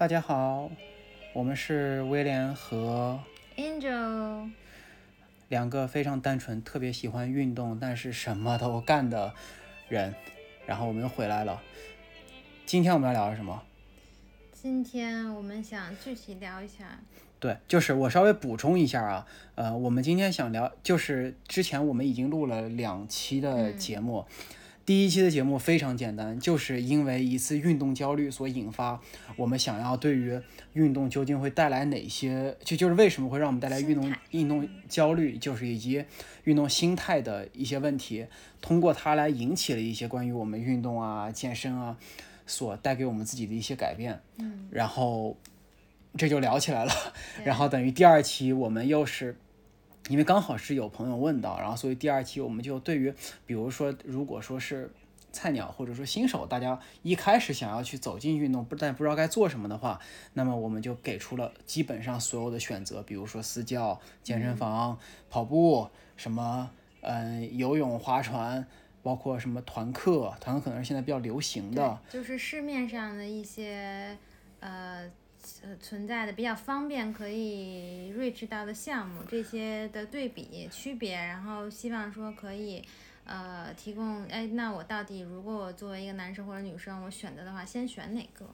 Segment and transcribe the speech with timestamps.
[0.00, 0.70] 大家好，
[1.34, 3.20] 我们是威廉和
[3.58, 4.50] Angel，
[5.48, 9.34] 两个非常单纯、特别喜欢运动，但是什么都干的
[9.90, 10.14] 人。
[10.64, 11.60] 然后我们又回来了。
[12.64, 13.62] 今天我们要聊什么？
[14.54, 16.98] 今天我们想具体聊一下。
[17.38, 24.24] 对，就是我稍微补充一下啊，呃，我们今天想聊，就是之前我们已经录了两期的节目。
[24.90, 29.00] 第一期的节目非常简单，就是因为一次运动焦虑所引发，
[29.36, 30.36] 我们想要对于
[30.72, 36.04] 运动究竟会带来哪些，就就是为什么会让我们带来运动运动焦虑，就是以及
[36.42, 38.26] 运动心态的一些问题，
[38.60, 41.96] 通过它来引起了一些关于我们运动啊、健身啊
[42.44, 44.20] 所带给我们自己的一些改变。
[44.38, 45.36] 嗯，然后
[46.16, 46.92] 这就聊起来了，
[47.44, 49.36] 然后等于第二期我们又是。
[50.10, 53.14] 因为刚好是有朋友问到，然后所以第二期我们就对于，
[53.46, 54.90] 比如说如果说是
[55.30, 60.00] 菜鸟或者说新手，大家一开始想要去走进运动，不但不知道该做什么的话，
[60.34, 64.98] 那么我们就给出了基本上所有的选择，比如说私教、健身房、
[65.30, 66.68] 跑步，什么
[67.02, 68.66] 嗯游泳、划船，
[69.04, 74.18] 包括什么团课，团课可能是现在比较流行的，就是市面上的一些
[74.58, 75.08] 呃。
[75.62, 82.82] 呃，存在的比较方便可以 reach 到的项目，这些的对比区别，然后希望说可以，
[83.24, 88.46] 呃，提供，哎，那我到底如果我作为一个男生或者女生，我选择的话，先选哪个？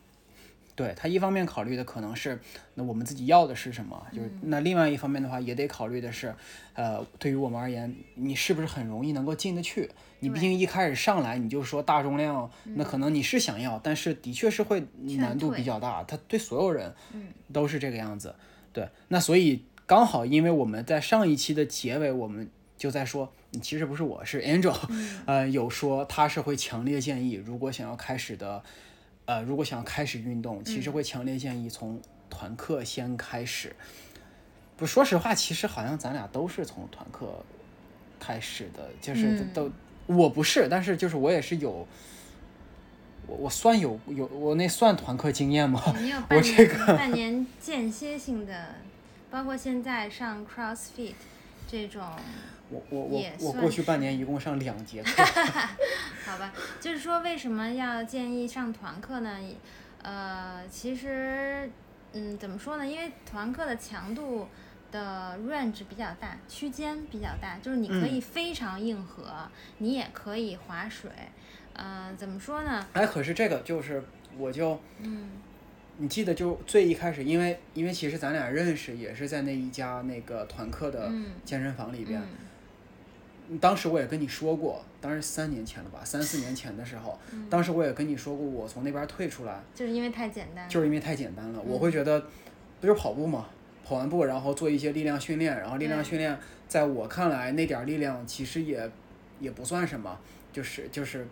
[0.76, 2.38] 对他一方面考虑的可能是，
[2.74, 4.06] 那我们自己要的是什么？
[4.12, 6.34] 就是那另外一方面的话，也得考虑的是，
[6.74, 9.90] 呃，对于我们而言，你是不是很容易能够进得去？
[10.20, 14.84] 你毕竟一开始上来你就说大重量，那可能你是想要，但是的确是会
[15.16, 16.04] 难度比较大。
[16.04, 16.94] 他对所有人，
[17.50, 18.34] 都是这个样子。
[18.74, 23.32] 对，那所以刚好因为我们在上一期的结尾，我们就在说，
[23.62, 24.76] 其实不是我是 Angel，
[25.24, 28.62] 呃，有说他是会强烈建议，如果想要开始的。
[29.26, 33.74] 呃，如果想开始运动，其实会强烈建议从团课先开始。
[34.76, 37.44] 不，说实话，其实好像咱俩都是从团课
[38.20, 39.70] 开始的，就是都
[40.06, 41.86] 我不是，但是就是我也是有，
[43.26, 45.82] 我我算有有我那算团课经验吗？
[46.30, 48.76] 我这个半年间歇性的，
[49.30, 51.14] 包括现在上 CrossFit
[51.66, 52.02] 这种。
[52.68, 55.22] 我我我我过去半年一共上两节课
[56.26, 59.38] 好吧，就是说为什么要建议上团课呢？
[60.02, 61.70] 呃，其实，
[62.12, 62.84] 嗯，怎么说呢？
[62.84, 64.48] 因为团课的强度
[64.90, 69.48] 的 range 比较大，区间比较大，就是你可以非常硬核，
[69.78, 71.08] 你也可以划水，
[71.72, 72.84] 呃，怎么说呢？
[72.94, 74.02] 哎，可是这个就是
[74.36, 75.30] 我就嗯。
[75.98, 81.10] 你记得就最一开始，因为因为其实咱俩认识也是在那一家那个团课的
[81.44, 82.22] 健身房里边。
[83.60, 87.16] 当时我也跟你说过，当时三年前了吧，三四年前的时候，
[87.48, 91.60] 当时我也跟你说过，我从那边退出来，就是因为太简单，就是因为太简单了。
[91.62, 92.20] 我会觉得，
[92.80, 93.46] 不就是跑步嘛，
[93.84, 96.36] 跑完步然后做一些力量训练，然后力量训练，
[96.66, 98.90] 在我看来那点力量其实也
[99.38, 100.18] 也不算什么，
[100.52, 101.24] 就是就是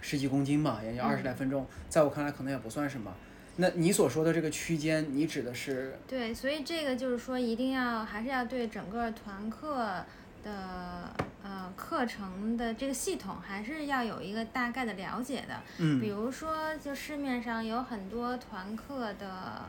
[0.00, 3.14] 十几公斤嘛，也就二十来分钟，在我看来可能也不算什么。
[3.56, 5.98] 那你所说的这个区间，你指的是？
[6.06, 10.04] 对，所以这个就是说，一定要还是要对整个团课。
[10.44, 11.08] 的
[11.42, 19.64] 呃课程的这个系统还是要有一个大概的了解的，嗯，比如说就市面上有很多团课的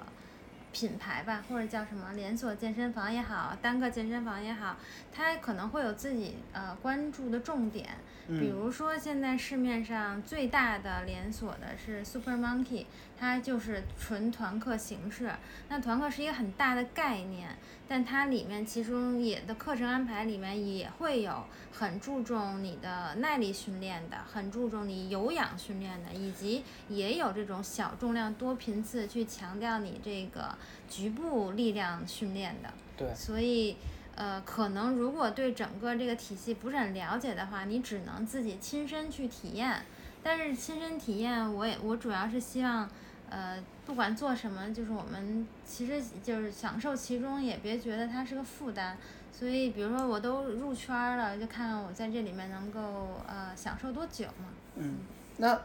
[0.74, 4.75] 品牌吧，或者叫什么连锁健身房也好，单个健身房也好，
[5.13, 7.91] 它可能会有自己呃关注的重点，
[8.28, 12.85] 比如说现在市面上最大的连锁的是 Super Monkey，
[13.18, 15.31] 它就是纯团课形式，
[15.70, 17.50] 那团课是一个很大的概念。
[17.88, 30.56] 但它里面其中也的课程安排里面也会有很注重你的耐力训练的，很注重你有氧训练的，以及也有这种小重量多频次去强调你这个
[30.90, 32.74] 局部力量训练的。
[32.98, 33.14] 对。
[33.14, 33.78] 所以，
[34.16, 39.86] 呃，可能如果对整个这个体系不是很了解的话，你只能自己亲身去体验。
[40.24, 42.90] 但是亲身体验，我也我主要是希望。
[43.30, 48.98] 呃，不管做什么，就是我们其实就是享受其中，也别觉得它是个负担。
[49.31, 54.48] 所以，比如说我都入圈了，就看看我在这里面能够呃享受多久嘛。
[54.75, 54.95] 嗯，
[55.38, 55.60] 那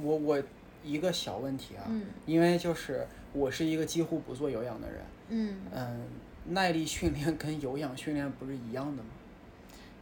[0.00, 0.42] 我我
[0.84, 5.00] 一个小问题啊，嗯因为就是我是一个几乎不做有氧的人。
[5.28, 5.56] 嗯。
[5.74, 6.06] 嗯，
[6.50, 9.08] 耐力训练跟有氧训练不是一样的吗？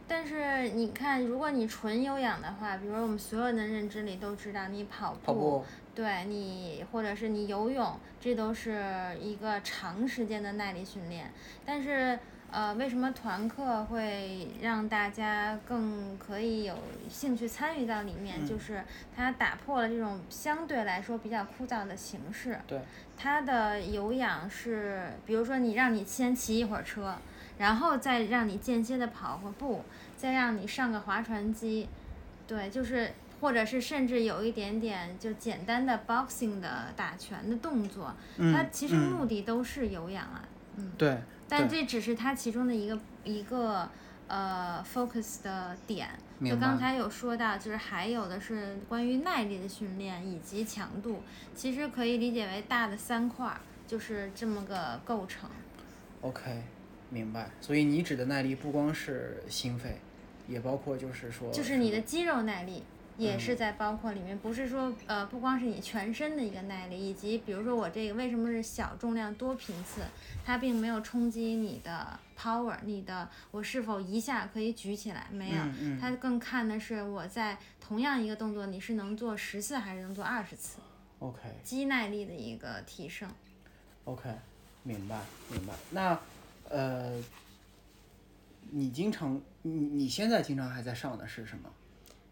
[0.09, 5.65] 但是你看，如果你纯有氧的话，比如说我们所有人的认知里都知道，你跑步，
[5.97, 11.33] 对你或者是你游泳，这都是一个长时间的耐力训练。
[11.65, 12.19] 但是，
[12.51, 16.77] 呃，为什么团课会让大家更可以有
[17.09, 18.45] 兴趣参与到里面？
[18.45, 18.83] 就是
[19.15, 22.59] 它打破了这种相对来说比较枯燥的形式。
[22.67, 22.79] 对。
[23.17, 27.15] 它的有氧是，比如说你让你先骑一会儿车，
[27.57, 29.83] 然后再让你间歇的跑会步，
[30.15, 31.89] 再让你上个划船机，
[32.45, 33.11] 对，就是。
[33.39, 40.47] 或者是甚至有一点点就简单的 boxing 的打拳的动作，它其实目的都是有氧啊，
[40.77, 41.17] 嗯，对，
[41.47, 43.89] 但这只是它其中的一个一个
[44.27, 46.09] 呃 focus 的点。
[46.45, 51.23] 就刚才有说到，就是还有的是关于耐力的训练以及强度，
[51.55, 55.49] 其实可以理解为大的三块，就是这么个构成。
[56.21, 56.61] OK，
[57.09, 57.49] 明白。
[57.59, 59.99] 所以你指的耐力不光是心肺，
[60.47, 62.83] 也包括就是说，就是你的肌肉耐力。
[63.17, 70.01] 也是在包括里面，不是说呃，不光是你全身的一个耐力，以及比如说我这个为什么是小重量多频次，
[70.45, 75.57] 它并没有冲击你的 power，你的我是否一下可以举起来，没有，
[75.99, 80.77] 它更看的是我在同样一个动作，你是能做十次还是能做二十次
[81.19, 83.27] ？OK，肌耐力的一个提升。
[84.03, 84.29] OK，
[84.83, 85.19] 明白
[85.51, 85.73] 明白。
[85.89, 86.19] 那
[86.69, 87.19] 呃，
[88.69, 91.69] 你经常你你现在经常还在上的是什么？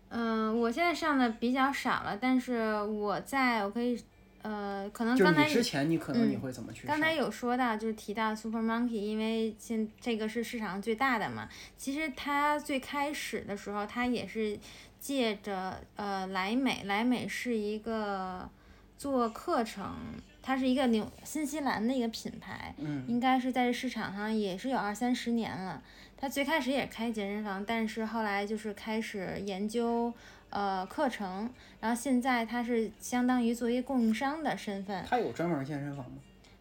[0.10, 4.02] 嗯，我现在上的比较少了，但是我在我可以，
[4.44, 6.88] 呃，可能刚才之前你可能你会怎么去？
[6.88, 11.50] 刚才有说到，就是提到 Super Monkey，因为现这个是市场最大的嘛。
[11.76, 14.58] 其实它最开始的时候，它也是
[15.00, 18.50] 借着呃莱美，莱美是一个
[18.98, 19.96] 做课程，
[20.42, 25.82] 它是一个纽新西兰的一个品牌，嗯，应该是在这市场上也是有二三十年了。
[26.18, 30.12] 他最开始也开健身房，但是后来就是开始研究
[30.50, 31.50] 呃课程，
[31.82, 35.04] 然后现在他是相当于作为供应商的身份。
[35.08, 36.18] 他有专门健身房吗？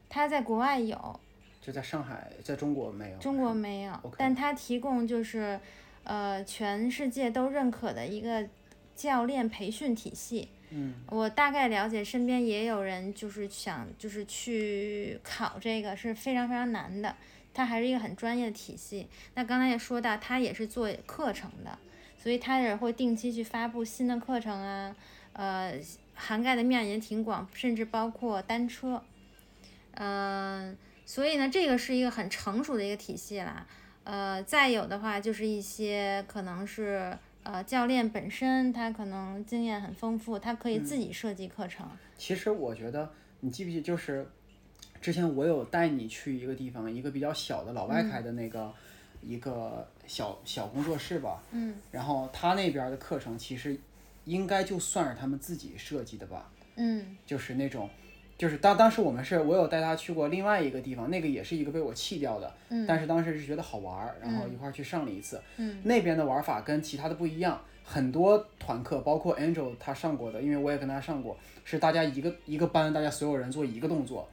[0.08, 1.20] 他在国外有，
[1.62, 3.18] 就在上海，在中国没有。
[3.18, 5.58] 中国没有，但他提供就是
[6.02, 8.46] 呃全世界都认可的一个
[8.96, 10.48] 教练培训体系。
[10.76, 17.14] 嗯，我大概了解，身边也有人就是想就是去考这个，是非常非常难的。
[17.54, 19.06] 它还是一个很专业的体系。
[19.34, 21.78] 那刚才也说到，它也是做课程的，
[22.20, 24.96] 所以它也会定期去发布新的课程啊，
[25.34, 25.78] 呃，
[26.14, 29.00] 涵盖的面也挺广，甚至包括单车。
[29.92, 30.76] 嗯，
[31.06, 33.64] 所以呢，这个是一个很成熟的一个体系啦。
[34.02, 41.86] 呃，再有的话就是一些可能是呃教练本身他可能经验很丰富，他可以自己设计课程。
[42.18, 43.08] 其实我觉得，
[43.40, 44.26] 你记不记就是。
[45.00, 48.72] 之前我有带你去一个地方，一个比较小的老外开的那个
[49.20, 51.42] 一个小小工作室吧。
[51.50, 51.74] 嗯。
[51.90, 53.78] 然后他那边的课程其实
[54.24, 56.50] 应该就算是他们自己设计的吧。
[56.76, 57.18] 嗯。
[57.26, 57.90] 就是那种，
[58.44, 62.52] 就是当当时我们是我有带他去过另外一个地方，那个也是一个被我弃掉的。
[62.68, 62.84] 嗯。
[62.86, 65.40] 但是当时是觉得好玩儿，然后一块儿去上了一次。
[65.56, 65.80] 嗯。
[65.84, 74.28] 那边的玩法跟其他的不一样，很多团课，包括 Angel 他上过的，因为我也跟他上过，是大家一个一个班，大家所有人做一个动作。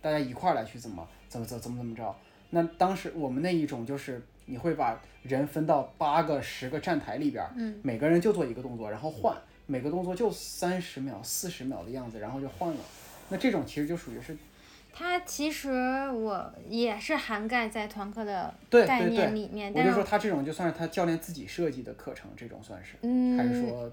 [0.00, 2.14] 大家一块儿来去怎么怎么怎怎么怎么着？
[2.50, 9.36] 那当时我们那一种就是你会把人分到八个、十个站台里边，嗯，每个人就做一个动作，然后换，
[9.66, 12.80] 每个动作就三十秒、四十秒的样子，然后就换了。
[13.28, 14.36] 那这种其实就属于是，
[14.92, 19.72] 它其实我也是涵盖在团课的概念里面。
[19.74, 23.92] 我就说他这种就算是他教练自己设计的课程，这种算是，嗯，还是说？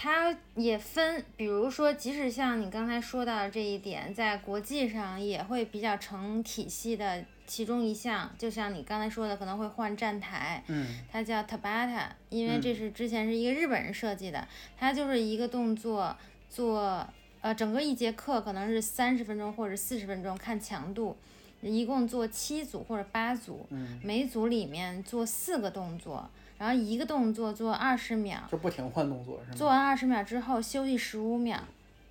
[0.00, 14.46] 它也分，比如说，即使像你刚才说到的这一点，在国际上也会比较成体系的其中一项，就像你刚才说的，可能会换站台，嗯，它叫 Tabata，因为这是之前是一个日本人设计的，
[14.78, 16.16] 它就是一个动作
[16.48, 17.04] 做，
[17.40, 21.16] 呃，整个一节课可能是三十分钟或者四十分钟，看强度，
[21.62, 26.28] 一共做七组或者八组，嗯，每组里面做四个动作。
[26.58, 29.56] 然后一个动作做二十秒，就不停换动作是吗？
[29.56, 31.56] 做完二十秒之后休息十五秒，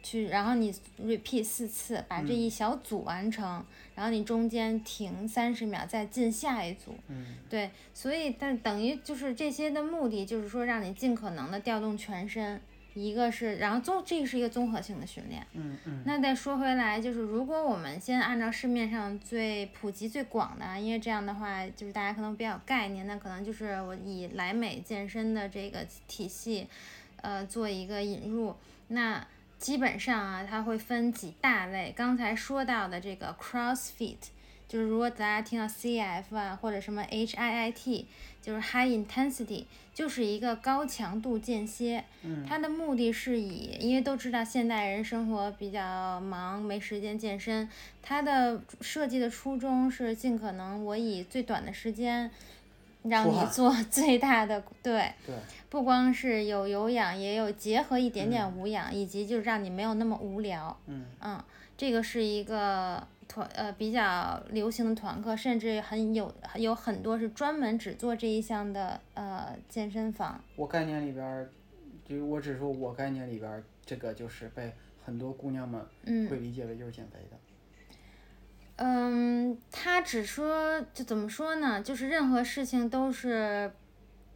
[0.01, 3.61] 去，然后你 repeat 四次，把这一小组完成，
[3.93, 6.95] 然后你中间停三十秒，再进下一组。
[7.09, 12.61] 嗯，对，所以但等于就是这些的目的就是说让你尽可能的调动全身。
[12.97, 15.45] 一个是，然后综这个是一个综合性的训练。
[15.53, 16.03] 嗯嗯。
[16.05, 26.67] 那再说回来，就是如果我们先按照市面上最普及、最广的，因为这样的话，就是大家可能比较有概念，那可能就是我以莱美健身的这个体系，
[27.21, 28.55] 呃，做一个引入。
[28.89, 29.25] 那
[29.57, 31.93] 基本上啊，它会分几大类。
[31.95, 34.17] 刚才说到的这个 CrossFit，
[34.67, 38.05] 就是如果大家听到 CF 啊或者什么 HIIT，
[38.41, 42.03] 就是 High Intensity，就是一个高强度间歇。
[42.23, 47.67] 嗯它的目的是以，因为都知道现代人生活比较忙，没时间健身，
[48.01, 52.29] 它的设计的初衷是尽可能我以最短的时间。
[53.03, 55.33] 让你做 最大的对，对，
[55.69, 60.77] 不光是有有氧，也有结合一点点无氧，以及就是让你没有那么无聊。
[60.87, 61.41] 嗯嗯，
[61.77, 70.41] 这个是一个团呃比较流行的团课，甚至很有有很多是专门只做这一项的呃健身房。
[70.55, 71.49] 我概念里边儿，
[72.05, 77.37] 就我只说我概念里边儿，这个就是被很多姑娘们嗯会理解为就是减肥的。
[78.77, 81.81] 嗯，他只说就怎么说呢？
[81.81, 83.71] 就是任何事情都是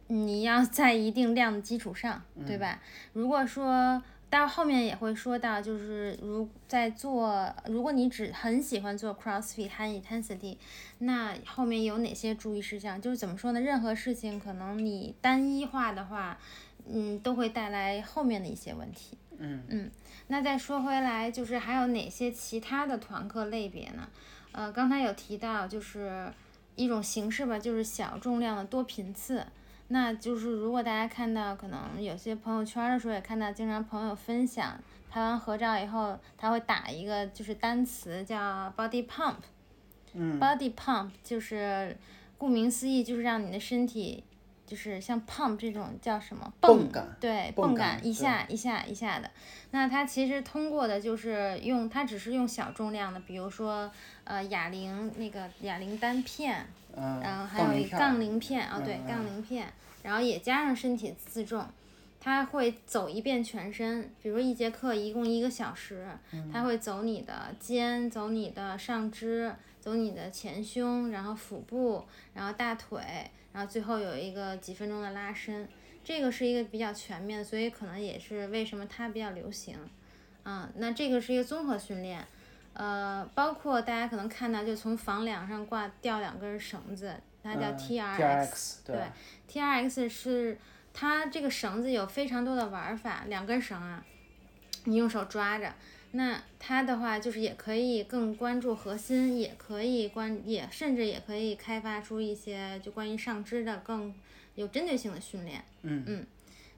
[0.08, 2.80] 你要在一定量的基础上，对吧？
[3.12, 10.56] 如果说到后面也会说到，就是如在做，如果你只很喜欢做 CrossFit High Intensity，
[11.00, 12.98] 那后面有哪些注意事项？
[12.98, 13.60] 就是怎么说呢？
[13.60, 16.38] 任何事情可能你单一化的话，
[16.90, 19.18] 嗯，都会带来后面的一些问题。
[19.38, 19.90] 嗯
[20.28, 24.08] 那再说回来，就是还有哪些其他的团课类别呢？
[24.52, 26.32] 呃，刚才有提到，就是
[26.74, 29.44] 一种形式吧，就是小重量的多频次。
[29.92, 34.80] 那就是如果大家看到，可能有些朋友圈的时候也看到，经常朋友分享
[35.10, 39.34] 拍完合照以后，他会打一个就是单词叫 body pump。
[40.14, 41.94] 嗯 body pump 就是
[42.38, 44.24] 顾名思义，就是让你的身体
[44.66, 49.30] 就是像 pump 这种叫什么泵感对，泵感一下一下一下的。
[49.72, 53.90] 那它其实通过的就是用，它只是用小重量的，比如说
[54.24, 59.72] 呃哑铃那个哑铃单片，嗯，然后还有一杠铃片啊、对嗯，杠铃片，
[60.02, 61.66] 然后也加上身体自重，
[62.20, 64.10] 它会走一遍全身。
[64.22, 73.00] 比如一节课一共一个小时，嗯它会走你的肩，走你的上肢，走你的前胸，然后腹部，然后大腿，
[73.52, 75.68] 然后最后有一个几分钟的拉伸。
[76.04, 79.76] 这个是一个比较全面的，所以可能也是为什么它比较流行。
[80.44, 82.26] 嗯，那这个是一个综合训练。
[82.74, 89.04] 呃，包括大家可能看到，就从房梁上挂吊两根绳子，它叫嗯 TRX，、TRX 对对
[89.60, 90.58] ，TRX 是
[90.92, 94.04] 它这个绳子有非常多的玩法，两根绳啊，
[94.84, 95.72] 你用手抓着。
[96.14, 104.14] 那它的话就是也可以更关注核心，也可以关也甚至也可以开发出一些就关于上肢的更
[104.54, 105.64] 有针对性的训练。
[105.80, 106.26] 嗯嗯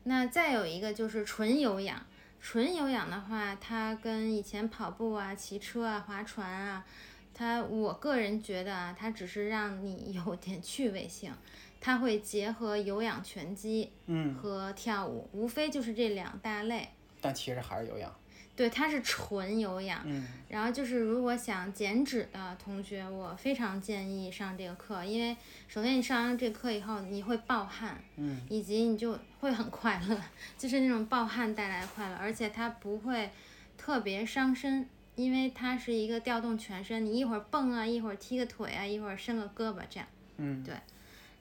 [0.04, 2.06] 那再有一个就是纯有氧，
[2.44, 6.84] 纯有氧的话，它跟以前跑步啊、骑车啊、划船啊，
[7.32, 11.32] 它我个人觉得啊，它只是让你有点趣味性，
[11.80, 16.90] 它会结合有氧拳击嗯，和跳舞，无非就是这两大类。
[17.22, 18.14] 但其实还是有氧。
[18.56, 20.00] 对，它是纯有氧。
[20.04, 30.16] 嗯然后就是，如果想减脂的同学，我非常建议上这个课，因为首先你上完这个课以后，你会暴汗，嗯以及你就会很快乐，
[30.56, 33.28] 就是那种暴汗带来的快乐，而且它不会
[33.76, 40.08] 特别伤身，因为它是一个调动全身，你一会儿蹦啊，一会儿踢个腿啊，一会儿伸个胳膊这样。
[40.36, 40.64] 嗯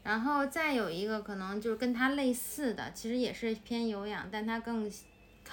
[0.02, 4.92] 然后再有一个可能就是跟它类似的，其实也是偏有氧，但它更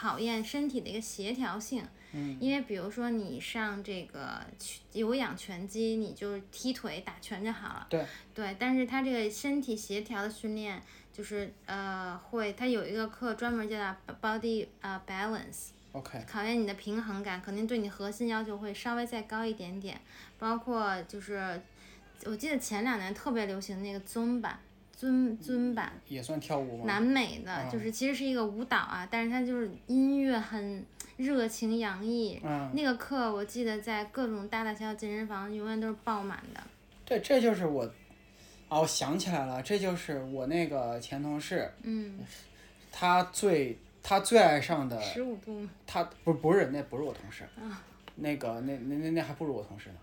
[0.00, 1.84] 考验身体的一个协调性。
[2.12, 7.86] 嗯因为比如说你上这个拳有氧拳击，你就踢腿打拳就好了。
[7.88, 8.04] 对
[8.34, 20.00] 对，但是它这个身体协调的训练，就是呃会，它有一个课专门叫它 body 呃 balance，，OK，考验你的平衡感，肯定对你核心要求会稍微再高一点点。
[20.36, 21.62] 包括就是
[22.24, 24.58] 我记得前两年特别流行那个尊吧，
[25.00, 26.84] 尊尊吧，也算跳舞吗？
[26.84, 30.84] 南美的，嗯就是其实是一个舞蹈啊，但是它就是音乐很
[31.16, 32.38] 热情洋溢。
[32.44, 36.62] 嗯，那个课我记得在各种大大小小健身房永远都是爆满的。
[37.06, 37.82] 对，这就是我，
[38.68, 42.18] 啊，我想起来了，这就是我那个前同事，嗯，
[42.92, 45.70] 他最他最爱上的，十五度吗？
[45.86, 47.82] 他不不是那不是我同事，啊
[48.16, 49.96] 那个那那那那还不如我同事呢，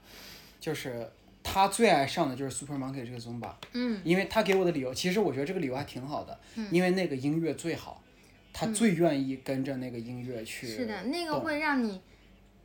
[0.59, 1.07] 就是
[1.49, 4.01] 他最爱上的就是 Super Monkey 这个 Zumba，嗯。
[4.03, 6.67] 因为他给我的理由，其实我觉得这个理由还挺好的，嗯。
[6.71, 8.03] 因为那个音乐最好，
[8.51, 12.01] 他最愿意跟着那个音乐去，嗯是的，那个会让你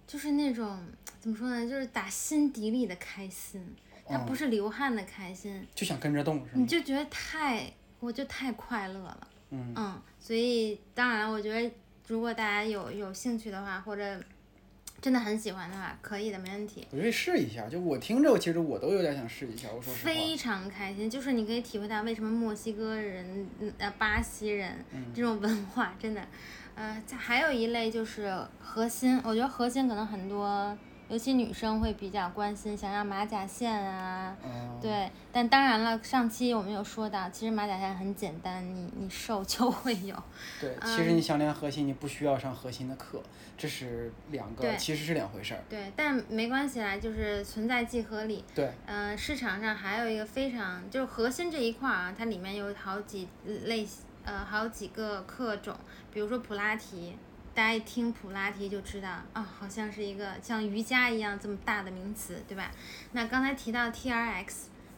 [0.07, 0.79] 就是那种
[1.21, 3.65] 怎么说呢，就是打心底里的开心，
[4.05, 6.51] 它嗯不是流汗的开心，就想跟着动是吗？
[6.55, 9.29] 你就觉得太，我就太快乐了。
[9.51, 11.71] 嗯所以当然，我觉得
[12.07, 14.19] 如果大家有有兴趣的话，或者
[15.03, 16.87] 真的很喜欢的话，可以的，没问题。
[16.93, 19.69] 我就试一下，就我听着，其实我都有点想试一下。
[19.69, 24.77] 我说实话，非常开心，就是你可以体会到为什么墨西哥人、嗯呃巴西人
[25.13, 26.25] 这种文化真的，
[26.77, 30.79] 呃，还有一类就是核心，我觉得核心可能很多
[31.13, 34.35] 尤其女生会比较关心，想要马甲线啊。
[34.43, 40.17] 嗯，对，但当然了，上期我们有说到，其实马甲线很简单，你你瘦就会有。
[40.59, 43.23] 对，其实你想练核心，你不需要上核心的课，
[43.59, 45.61] 这是两个，其实是两回事儿。
[45.69, 48.43] 对，但没关系啦，就是存在即合理。
[48.55, 53.87] 对，呃，市场上还有一个非常就是核心这一块儿啊，它里面有好几类
[54.25, 55.77] 呃好几个课种，
[56.11, 57.15] 比如说普拉提，
[57.55, 62.71] 大家一听普拉提就知道啊、好像是一个像瑜伽一样这么大的名词，对吧？
[63.13, 64.47] 那刚才提到 TRX，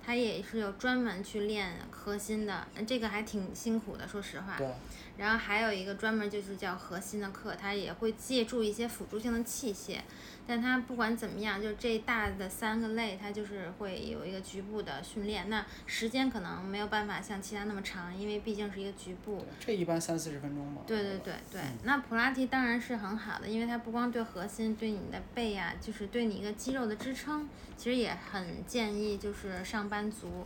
[0.04, 4.56] 它也是有专门去练核心的，呃这个还挺辛苦的，说实话。
[4.56, 4.68] 对，
[5.16, 9.98] 然后还有一个专门就是叫核心的课，它也会借助一些辅助性的器械，
[10.46, 19.46] 但它不管怎么样，就这大的三个类，它就是会有一个局部的训练，那时间可能没有办法像其他那么长，因为毕竟是一个局部。
[19.60, 20.82] 这一般三四十分钟嘛。
[20.86, 30.44] 对对对对，嗯那普拉提当然是很好的，因为它不光对核心，对你的背呀、就是对你一个肌肉的支撑，其实也很建议就是上班族。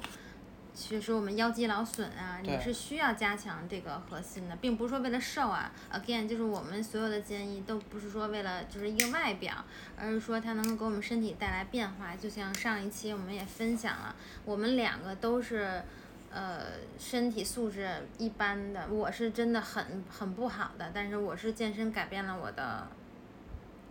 [0.78, 5.72] 其实我们腰肌劳损啊，你是需要加强这个核心的，并不是说为了瘦啊。
[5.92, 9.64] Again，就是我们所有的建议都不是说为了就是一个外表，
[9.98, 12.14] 而是说它能够给我们身体带来变化。
[12.14, 15.82] 就像上一期我们也分享了，我们两个都是。
[16.30, 16.60] 呃，
[16.98, 22.86] 身体素质一般的，我是真的很很不好的，但是我是健身改变了我的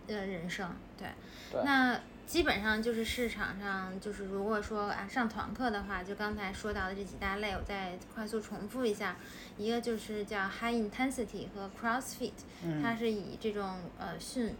[0.06, 1.08] 呃人生，对。
[1.50, 9.16] 对那基本上就是市场上就是如果说啊上团课的话，就刚才说到的这几大类，我再快速重复一下，
[9.56, 12.32] 一个就是叫 High Intensity 和 CrossFit，、
[12.62, 14.54] 嗯它是以这种呃训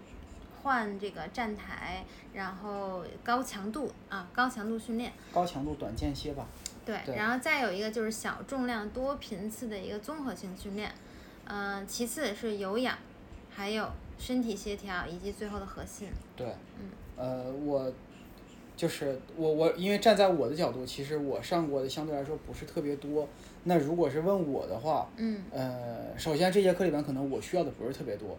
[0.62, 5.12] 换这个站台，然后高强度啊高强度训练。
[5.30, 6.46] 高强度短间歇吧。
[6.86, 10.90] 对，对然后再有一个就是小重量多频次的一个综合性训练，
[11.44, 12.96] 嗯、其次是有氧，
[13.50, 16.08] 还有身体协调以及最后的核心。
[16.34, 16.46] 对，
[16.80, 17.92] 嗯呃，我
[18.76, 23.28] 就是我我因为站在我的角度，其实我上过的相对来说不是特别多。
[23.64, 28.38] 那如果是问我的话，嗯呃，首先这节课里面可能我需要的不是特别多，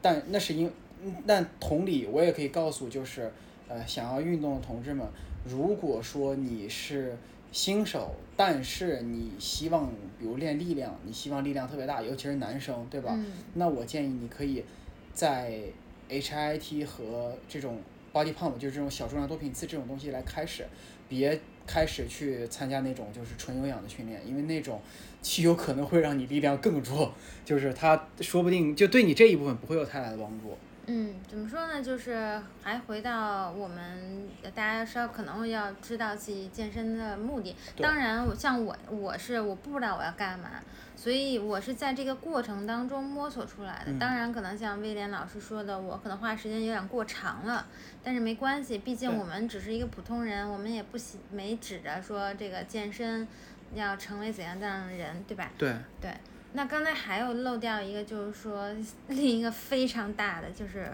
[0.00, 0.70] 但那是因，
[1.02, 3.30] 嗯但同理我也可以告诉就是，
[3.68, 5.04] 呃，想要运动的同志们，
[5.44, 7.16] 如果说你是
[7.50, 13.12] 新手，但是你希望比如练力量，你希望力量特别大，尤其是男生，对吧？
[13.12, 14.64] 嗯那我建议你可以
[15.12, 15.60] 在
[16.08, 17.78] HIIT 和这种
[18.12, 20.66] body pump，就是这种小重量多频次这种东西来开始，
[21.08, 24.80] 别开始去参加那种就是纯有氧的训练，因为那种
[25.20, 27.12] 极有可能会让你力量更弱，
[27.44, 30.56] 就是它说不定就对你这一部分不会有太大的帮助。
[30.86, 31.82] 嗯，怎么说呢？
[31.82, 37.54] 就是还回到我们呃大家稍可能要知道自己健身的目的。
[37.76, 40.50] 当然，我像我我是我不知道我要干嘛，
[40.96, 43.92] 所以我是在这个过程当中摸索出来的。
[43.92, 47.66] 嗯当然，可能像威廉老师说的，我可能花时间有点过长了，
[48.02, 53.28] 但是没关系，毕竟我们只是一个普通人，我们也不喜没指着说这个健身
[53.74, 55.50] 要成为怎样这样的人，对吧？
[55.56, 56.12] 对，对，
[56.52, 58.68] 那刚才还有漏掉一个，就是说
[59.08, 60.90] 另一个非常大的，就是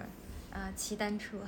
[0.50, 1.38] 呃骑单车。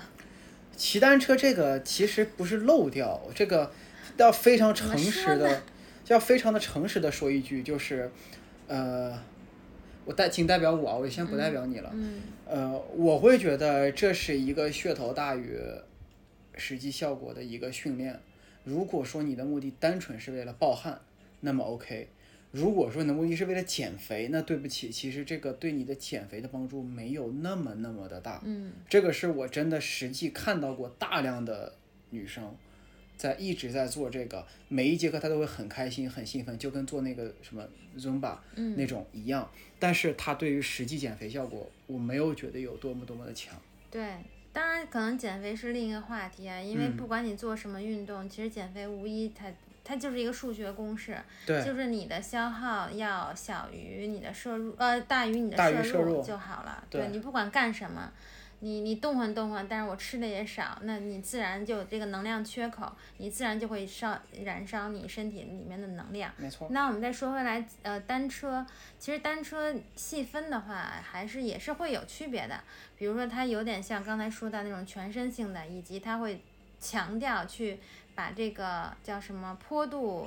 [0.76, 3.72] 骑单车这个其实不是漏掉，这个
[4.16, 5.62] 要非常诚实的，
[6.08, 8.10] 要非常的诚实的说一句，就是，
[8.66, 9.18] 呃，
[10.04, 11.90] 我代仅代表我啊，我先不代表你了。
[11.92, 15.58] 嗯呃，我会觉得这是一个噱头大于
[16.56, 18.18] 实际效果的一个训练。
[18.64, 20.98] 如果说你的目的单纯是为了暴汗，
[21.40, 22.08] 那么 OK。
[22.50, 28.40] 如果说你的目的是为了减肥，那对不起，其实这个对你的减肥的帮助没有那么那么的大。
[28.44, 31.74] 嗯这个是我真的实际看到过大量的
[32.10, 32.56] 女生
[33.16, 37.62] 在一直在做这个，每一节课她都会很开心、很兴奋，就跟做那个什么
[37.98, 39.50] Zumba 嗯那种一样。
[39.78, 43.60] 但是她对于实际减肥效果，我没有觉得有多么多么的强。
[43.90, 44.14] 对，
[44.52, 49.52] 当然可能减肥是另一个话题啊，因为嗯不管你做什么运动，其实减肥无疑它
[49.88, 56.84] 它就是一个数学公式，对，就是你的消耗要小于你的摄入，呃，大于你的摄入就好了。
[56.90, 58.12] 对你不管干什么。
[58.60, 66.28] 你你动换动换，但是我吃的也少，那你自然就有这个能量缺口，你自然就会烧燃烧你身体里面的能量。
[66.36, 66.66] 没错。
[66.72, 68.66] 那我们再说回来，呃，单车，
[68.98, 72.60] 其实单车细分的话，还是也是会有区别的。
[72.96, 76.42] 比如说，它有点像刚才说到那种全身性的，以及它会
[76.80, 77.78] 强调去
[78.18, 80.26] 把这个叫什么坡度，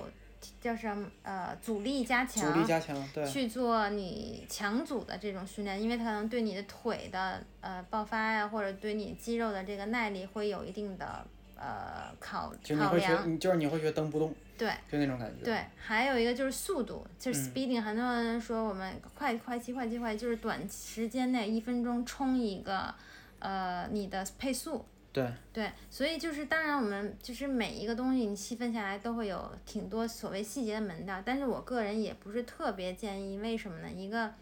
[0.61, 11.25] 叫什么呃阻力加强，阻力加强，对，去做你强组的这种训练，因为它可能对你的腿的呃爆发呀，或者对你肌肉的这个耐力会有一定的
[11.57, 13.25] 呃考考量会觉得，。
[13.25, 15.43] 你就是你会觉得蹬不动，对就那种感觉。
[15.43, 22.95] 对，还有一个就是速度，就是嗯 speeding，、很多人说我们快快骑快骑快，就是短时间内一分钟冲一个
[23.39, 24.85] 呃你的配速。
[25.13, 25.29] 对。
[25.51, 33.91] 对，所以就是当然我们就是每一个东西你细分下来都会有挺多所谓细节的门道，但是我个人也不是特别建议，为什么呢？
[33.91, 34.33] 一个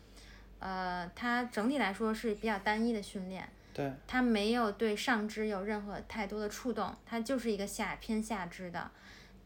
[0.59, 8.91] 呃，它整体来说是比较单一的训练，对，它没有对上肢有任何太多的触动，它就是一个下偏下肢的，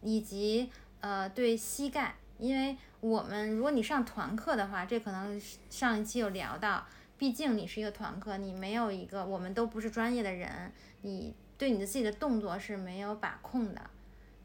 [0.02, 6.84] 以及呃对膝盖，因为我们如果你上团课的话，这可能上一期有聊到，
[7.24, 10.70] 毕竟你是一个团课，你没有一个我们都不是专业的人，
[11.04, 13.80] 你对你的自己的动作是没有把控的。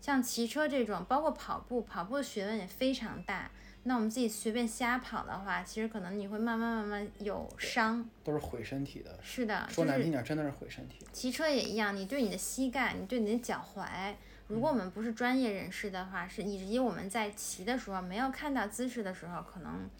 [0.00, 3.50] 像骑车这种，包括跑步，跑步的学问也非常大。
[3.82, 8.08] 那我们自己随便瞎跑的话，其实可能你会慢慢慢慢有伤。
[8.22, 9.18] 都是毁身体的。
[9.24, 11.04] 是的，说难听点，真的是毁身体。
[11.12, 14.14] 骑车也一样，你对你的膝盖，你对你的脚踝，
[14.46, 19.90] 如果我们不是专业人士的话，是以及我们在骑的时候没有看到姿势的时候，可能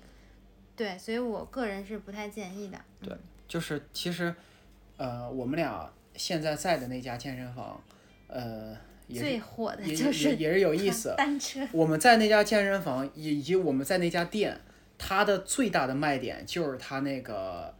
[0.78, 2.78] 对，所以我个人是不太建议的。
[3.02, 3.12] 对，
[3.48, 4.32] 就是其实，
[4.96, 7.82] 呃，我们俩现在在的那家健身房，
[8.28, 8.76] 呃，
[9.08, 11.12] 也最火的也就是也也是有意思。
[11.18, 11.66] 单车。
[11.72, 14.60] 我们在那家健身房以及我们在那家店，
[14.96, 17.74] 它的最大的卖点就是它那个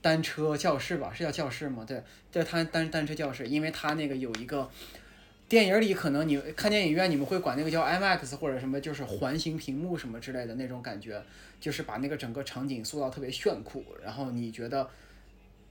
[0.00, 1.84] 单车教室吧，是叫教室吗？
[1.84, 4.70] 对，对，它单单车教室，因为它那个有一个
[5.50, 11.20] 电影里可能你看电影院你们会管那个叫 IMAX 或者什么，就是环形屏幕什么之类的那种感觉，
[11.58, 14.88] 就是把那个整个场景塑造特别炫酷，然后你觉得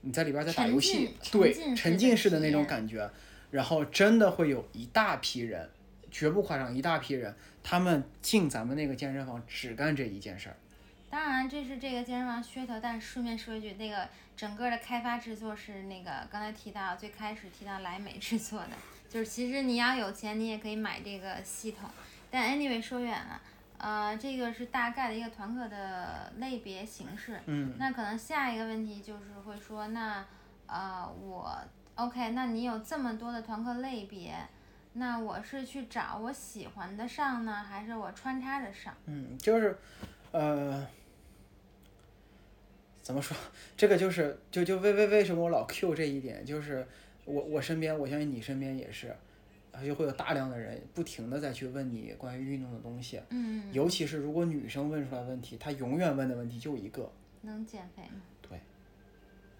[0.02, 3.10] 你在里边在打游戏，对，沉沉浸式的那种感觉，
[3.52, 5.70] 然后真的会有一大批人，
[6.12, 10.58] 绝不夸张，一大批人，他们进咱们那个健身房只干这一件事儿。
[11.10, 18.72] 当然，这是这个健身房噱头，但是顺便说一句，那个整个的开发制作是那个刚才提到最开始提到莱美制作的，
[19.10, 21.90] 就是其实你要有钱，你也可以买这个系统。
[22.30, 23.42] 但 anyway 说远了，
[23.80, 27.40] 呃，这个是大概的一个团课的类别形式。
[27.48, 30.24] 嗯，那可能下一个问题就是会说，那
[30.68, 31.58] 呃我
[31.96, 34.36] OK，那你有这么多的团课类别，
[34.94, 38.94] 那我是去找我喜欢的上呢，还是我穿插着上？
[39.08, 39.76] 嗯，就是，
[40.32, 40.86] 呃，
[43.02, 43.36] 怎么说？
[43.76, 46.88] 这个就是就就为为为什么我老 Q 这一点，就是
[47.30, 49.16] 我我身边，我相信你身边也是，
[49.72, 57.12] 啊就会有大量的人不停的再去问你关于运动的东西，嗯，尤其是如果女生问出来问题，她永远问的问题就一个，
[57.42, 58.22] 能减肥吗？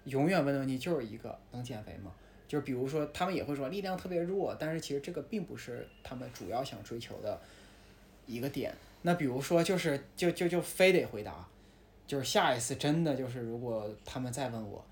[0.04, 2.10] 永远问的问题就是一个，能减肥吗？
[2.48, 7.38] 就是比如说，他们也会说力量特别弱，但是其实这个并不是他们主要想追求的
[8.26, 8.74] 一个点。
[9.02, 11.46] 那比如说，就是就就就非得回答，
[12.06, 14.82] 就是下一次真的就是如果他们再问我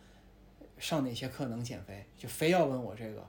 [0.78, 3.26] 上哪些课能减肥，就非要问我这个，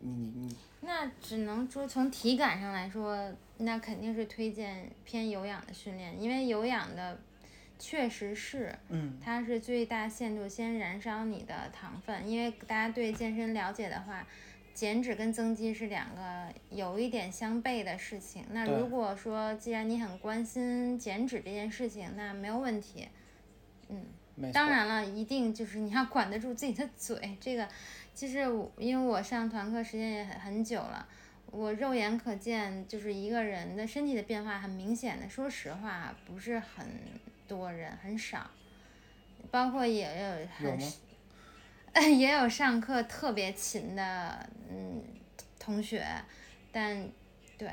[0.00, 7.18] 你你你那只能说从体感上来说，那肯定是推荐偏有氧的训练，因为有氧的
[7.78, 14.26] 确实是嗯它是最大限度先燃烧你的糖分，因为大家对健身了解的话，
[14.72, 18.44] 减脂跟增肌是两个有一点相悖的事情。
[18.50, 23.08] 那如果说既然你很关心减脂这件事情，那没有问题。
[23.88, 24.04] 嗯，
[24.52, 27.36] 当然了，一定就是你要管得住自己的嘴。
[27.40, 27.68] 这个，
[28.14, 31.06] 其实我因为我上团课时间也很很久了，
[31.50, 35.28] 我肉眼可见就是一个人的身体的变化很明显的。
[35.28, 36.86] 说实话，不是很
[37.46, 38.50] 多人，很少，
[39.50, 40.92] 包括也有有很吗？
[42.16, 45.02] 也有上课特别勤的嗯
[45.58, 46.06] 同学，
[46.70, 47.08] 但
[47.56, 47.70] 对。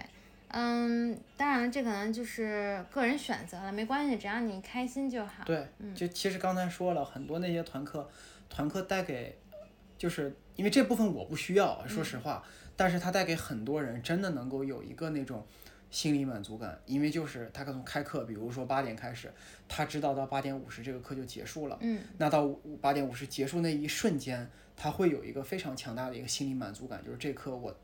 [0.57, 5.43] 嗯，当然了，这可能就是个人选择了，没关系，只要你开心就好。
[5.45, 8.09] 对，就其实刚才说了很多那些团课，
[8.49, 9.37] 团课带给，
[9.97, 12.41] 就是因为这部分我不需要，说实话，
[12.77, 15.45] 但是它带给很多人真的能够有一个那种
[15.91, 19.29] 心理满足感，因为就是他可能开课，比如说八点开始，
[19.67, 22.47] 他知道到八点五十这个课就结束了，嗯，那到
[22.79, 27.75] 八点五十结束那一瞬间，他会有一个非常强大的一个心理满足感，就是这课我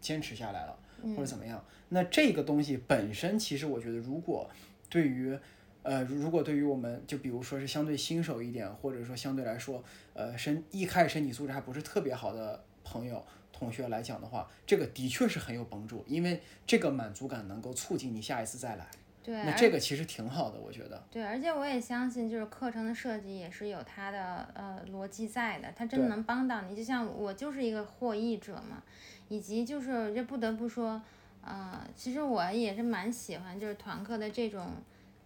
[0.00, 1.64] 坚持下来了，或者怎么样。
[1.90, 4.48] 那这个东西本身，其实我觉得，如果
[4.90, 5.38] 对于
[5.82, 9.82] 呃，如果对于我们就比如说是相对新手一点，或者说相对来说，
[10.12, 18.86] 呃，身一开始身体素质还不是特别好的朋友同学来讲的话，这个的确是很有帮助，因为这个满足感能够促进你下一次再来。
[19.22, 21.02] 对，那这个其实挺好的，我觉得。
[21.10, 26.74] 对，而且我也相信，就是课程的设计也是有它的呃逻辑在的，它真的能帮到你。
[26.74, 28.82] 就像我就是一个获益者嘛，
[29.28, 31.00] 以及就是这不得不说，
[31.42, 34.72] 呃，其实我也是蛮喜欢就是团课的这种。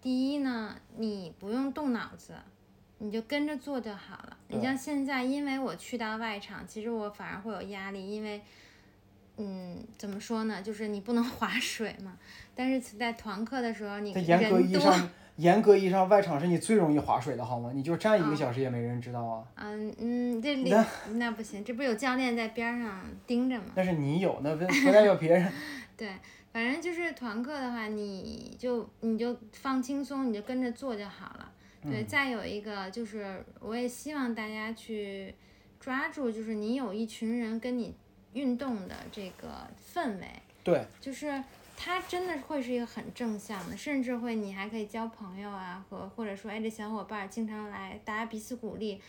[0.01, 2.35] 第一呢，你不用动脑子，
[2.99, 4.37] 你就跟着做就好了。
[4.49, 8.43] 你像现在，因为我去到外场，其实我反而会有压力，因为
[9.37, 10.63] 嗯，怎么说呢？
[10.63, 12.17] 就是你不能 划水嘛。
[12.55, 17.71] 但是在团课的时候，你在严格人多，意义上，严格意义上，外场是你最容易划水的，好吗？
[17.75, 19.45] 你就站一个小时也没人知道啊。
[19.57, 23.65] 嗯嗯，这里那那不行，这不有教练在边上盯着吗？
[23.75, 25.51] 那是你有，那不 不代表别人。
[25.97, 26.11] 对，
[26.53, 31.51] 反正就是团课的话，你就你就放轻松，你就跟着做就好了。
[31.85, 35.35] 对，再有一个就是，我也希望大家去
[35.81, 37.95] 抓住，就是你有一群人跟你
[38.33, 40.27] 运动的这个氛围，
[40.65, 41.43] 对，就是
[41.77, 49.01] 它真的会是一个很正向的，甚至会你还可以交朋友啊，和或者说哎这小伙伴儿经常来，大家彼此鼓励。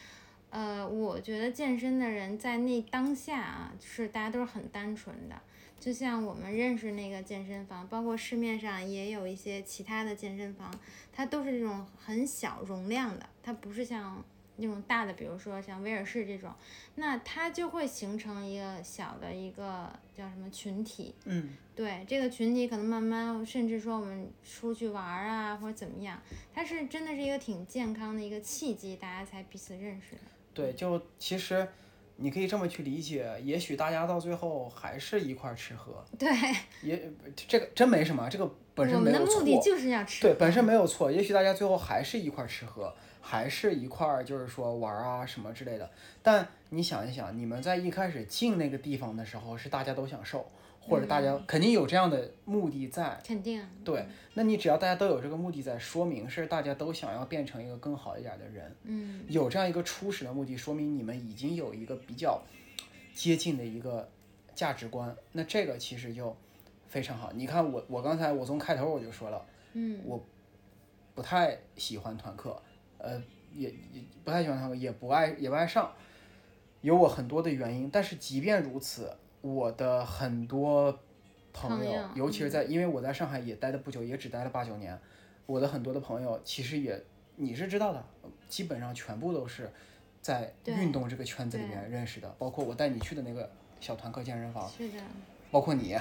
[0.49, 5.35] 呃，我觉得健身的人在那当下啊，是大家都是很单纯的，
[5.79, 10.71] 就像我们认识那个健身房，包括市面上也有一些其他的健身房，
[11.11, 14.23] 它都是这种很小容量的，它不是像
[14.57, 16.51] 那种大的，比如说像威尔士这种，
[16.95, 26.21] 那它就会形成一个小的一个叫什么群体，嗯，对这个群体，可能慢慢，甚至说我们出去玩儿啊，或者怎么样，
[26.53, 30.21] 它是真的是一个挺健康的一个契机，大家才彼此认识的。
[30.53, 31.67] 对，就其实
[32.17, 36.29] 你可以这么去理解，也许大家到最后还是一块儿吃喝，对，
[36.83, 39.39] 也这个真没什么，这个本身我们的没有错。
[39.39, 40.21] 目的就是要吃。
[40.21, 41.11] 对，本身没有错。
[41.11, 42.93] 也许大家最后还是一块儿吃喝，
[43.25, 45.89] 还是一块儿就是说玩儿啊什么之类的。
[46.21, 50.45] 但你想一想，你们在一开始进那个地方的时候，是大家都想瘦，
[50.81, 53.17] 或者大家肯定有这样的目的在。
[53.25, 53.65] 肯定。
[53.85, 58.75] 对，那你只要大家都有这个目的在，说明是大家都想要变成一个更好一点儿的人。
[58.83, 62.41] 嗯，有这样一个初始的目的，说明你们已经有一个比较
[63.15, 64.09] 接近的一个
[64.53, 65.15] 价值观。
[65.31, 66.35] 那这个其实就
[66.89, 67.31] 非常好。
[67.31, 69.45] 你看我，我刚才我从开头我就说了。
[69.75, 70.23] 嗯，我
[71.15, 72.61] 不太喜欢团课，
[73.03, 73.21] 呃，
[73.53, 75.91] 也也不太喜欢唱歌，也不爱也不爱上，
[76.81, 77.89] 有我很多的原因。
[77.91, 80.97] 但是即便如此，我的很多
[81.51, 84.97] 朋友，朋友尤其是在、因为我在上海也待的不久，也只待了八九年，
[85.45, 87.03] 我的很多的朋友其实也
[87.35, 88.03] 你是知道的，
[88.47, 89.69] 基本上全部都是
[90.21, 94.67] 在运动这个圈子里面认识的，包括我带你去的那个小团课健身房。
[94.69, 94.99] 是的。
[95.51, 95.95] 包括你，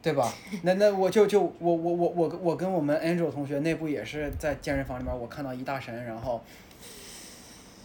[0.00, 0.32] 对吧？
[0.62, 6.42] 那那我就就我我我我我跟我们 Angel 同学内部也是在健身房里面，我看到一大神，然后，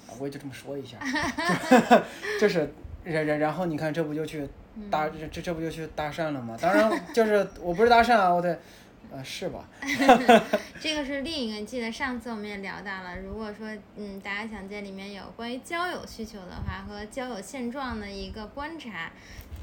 [0.08, 0.98] 啊我也就这么说一下，
[2.40, 2.72] 就 就是
[3.04, 4.48] 然然然后你看这不就去
[4.90, 6.58] 搭这这这不就去搭讪了吗？
[6.62, 8.60] 当然就是我不是搭讪啊，我得，
[9.12, 9.68] 呃是吧？
[10.80, 19.12] 这个是另一个，记得上次我们也聊到了，如果说嗯大家想在里面有关于交友需求的话和交友现状的一个观察，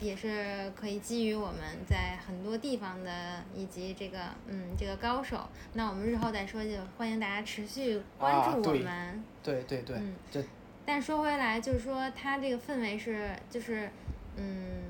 [0.00, 9.24] 也是可以基于我们在很多地方的以及这个嗯这个高手，那我们日后再说，就欢迎大家持续关啊注我对们。
[9.42, 10.42] 对对对，嗯这
[10.86, 13.88] 但说回来，就是说它这个氛围是，就是，
[14.36, 14.84] 嗯，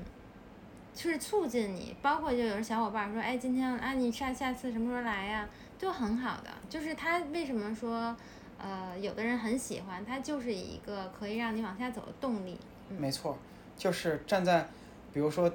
[0.95, 5.47] 就是促进你，包括就有的小伙伴说，哎，今天啊，你下下次什么时候来呀？
[5.77, 6.49] 都很好的。
[6.69, 8.15] 就是他为什么说，
[8.57, 12.57] 呃，有的人很喜欢，他就是一个可以让你往下走的动力。
[12.89, 13.37] 没错，
[13.77, 14.67] 就是站在，
[15.13, 15.51] 比如说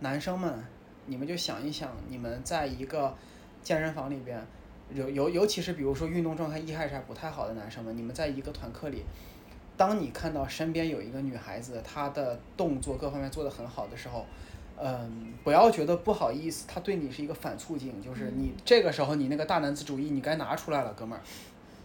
[0.00, 0.64] 男生们，
[1.06, 3.14] 你们就想一想，你们在一个
[3.62, 4.40] 健身房里边，
[4.92, 9.04] 尤尤尤其是比如说运动状态一开始还不太好的男生们，你们在一个团课里，
[9.76, 14.24] 当你看到身边有一个女孩子，她的动作各方面做得很好的时候，
[14.78, 21.20] 嗯，不要觉得不好意思，她对你是一个反促进，就是你这个时候你那个大男子主义你该拿出来了，哥们儿，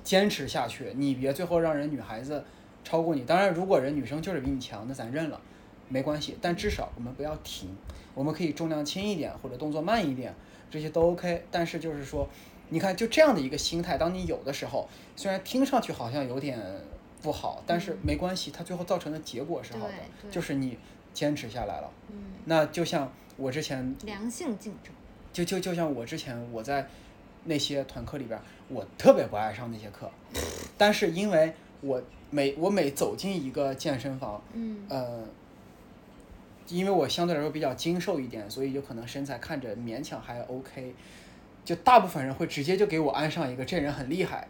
[0.04, 2.44] 坚持下去，你别最后让人女孩子
[2.84, 3.24] 超过你。
[3.24, 5.42] 当然，如果人女生就是比你强，那咱认了，
[5.90, 6.38] 没关系。
[6.42, 7.70] 但至少我们不要停，
[8.14, 10.34] 我们可以重量轻一点或者动作慢一点，
[10.70, 11.46] 这些都 OK。
[11.52, 12.28] 但是就是说，
[12.70, 16.60] 你看就这样的一个心态，当你有的时候，虽然听上去好像有点
[17.22, 19.94] 不好，但是没关系，它最后造成的结果是好的，
[20.32, 20.78] 就是你
[21.14, 21.92] 坚持下来了。
[22.10, 24.94] 嗯，那就像我之前良性竞争。
[25.34, 26.88] 就就就像我之前我在
[27.44, 30.10] 那些团课里边儿，我特别不爱上那些课，
[30.78, 35.28] 但是因为我每我每走进一个健身房，嗯呃，
[36.70, 40.94] 因为我相对来说比较精瘦一点，所以有可能身材看着勉强还 OK，
[41.64, 44.48] 就大部分人会直接就给我安上一个这人很厉害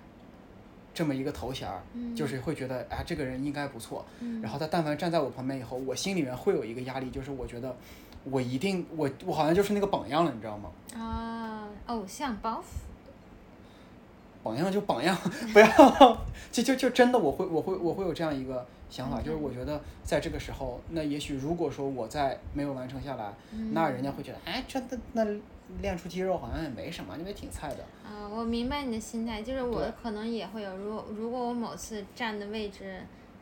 [0.94, 7.76] 这么一个头衔儿，嗯就是会觉得啊这个人应该不错，嗯然后他但凡站在我旁边以后，我心里面会有一个压力，就是我觉得
[8.24, 10.72] 我一定我我好像就是那个榜样了，你知道吗？
[10.98, 12.64] 啊，偶像包袱。
[14.42, 15.18] 榜样就榜样，
[15.52, 15.68] 不要
[16.52, 23.34] 就就就真的我会我会我会有这样一个想法，就是嗯我觉得在这个时候，那也许如果说我在没有完成下来，
[23.72, 24.80] 那人家会觉得，哎，这
[25.14, 25.40] 那那
[25.82, 27.84] 练出肌肉好像也没什么，因为挺菜的。
[28.08, 33.02] 啊，我明白你的心态，就是我可能也会有，如果如果我某次站的位置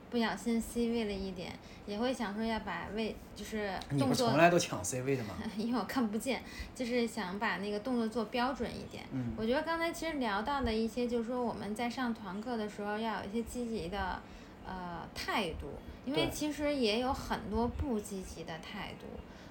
[0.09, 1.51] 不小心 C 位了一点，
[1.85, 5.35] 也会想说要把位就是你不动作从来都抢 C 位的吗？
[5.57, 6.41] 因为我看不见，
[6.73, 9.03] 就是想把那个动作做标准一点。
[9.11, 14.21] 嗯我觉得刚才其实聊到的一些，就是说我们在上团课的时候要有一些积极的
[14.65, 15.67] 呃态度，
[16.05, 19.05] 因为其实也有很多不积极的态度。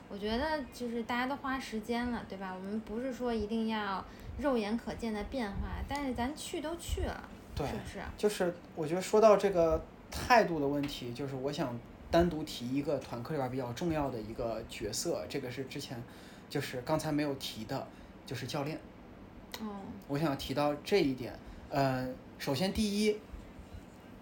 [0.09, 2.55] 我觉得就是大家都花时间了，对吧？
[2.55, 4.05] 我们不是说一定要
[4.39, 8.01] 肉眼可见的变化，但是咱去都去了，对是不是？
[8.19, 11.75] 就是我觉得说到这个态度的问题，就是我想
[12.11, 15.97] 单独提一个团课里边比较重要的一个角色，这个是之前
[16.51, 17.89] 就是刚才没有提的，
[18.27, 18.79] 就是教练。
[19.61, 19.77] 哦，
[20.09, 21.33] 我想提到这一点。
[21.71, 22.07] 呃，
[22.39, 23.19] 首先第一，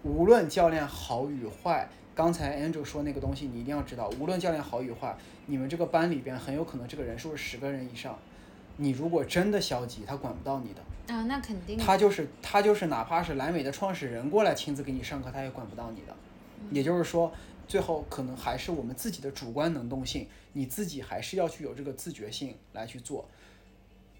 [0.03, 8.17] 无论教练好与坏，刚才 Andrew 说那个东西，你一定要知道，无论教练好与坏，你们这个班里边很有可能这个人数是十个人以上，
[8.77, 11.13] 你如果真的消极，他管不到你的。
[11.13, 11.77] 啊、那肯定。
[11.77, 16.15] 他就是他就是哪怕是莱美的创始人过来亲自给你上课，他也管不到你的。
[16.71, 17.31] 也就是说，
[17.67, 23.27] 最后可能还是我们自己的主观能动性，你自己还是要去有这个自觉性来去做。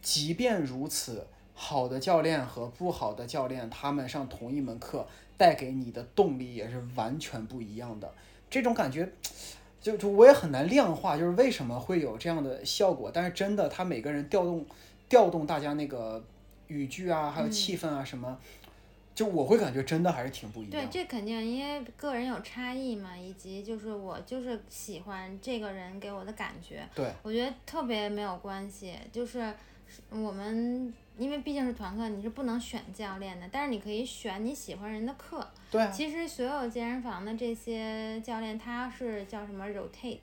[0.01, 5.07] 即便如此，好的教练和不好的教练，他们上同一门课
[5.41, 8.13] 带给你的动力也是完全不一样的。
[8.47, 9.11] 这种感觉，
[9.81, 13.09] 就就我也很难量化，就是为什么会有这样的效果。
[13.11, 14.63] 但是真的，他每个人调动
[15.09, 16.23] 调动大家那个
[16.67, 18.37] 语句啊，还有气氛啊什么，
[19.13, 20.87] 就我会感觉真的还是挺不一样对，。
[20.89, 29.53] 这肯定，因为个人有差异嘛，以及就是我就是喜欢这个人给我的感觉，对我觉得特别没有关系，就是
[30.09, 35.45] 我们因为毕竟是团课，你是不能选教练的，但是你可以选你喜欢人的课。
[35.69, 40.19] 对啊，其实所有健身房的这些教练，他是叫什么 rotate，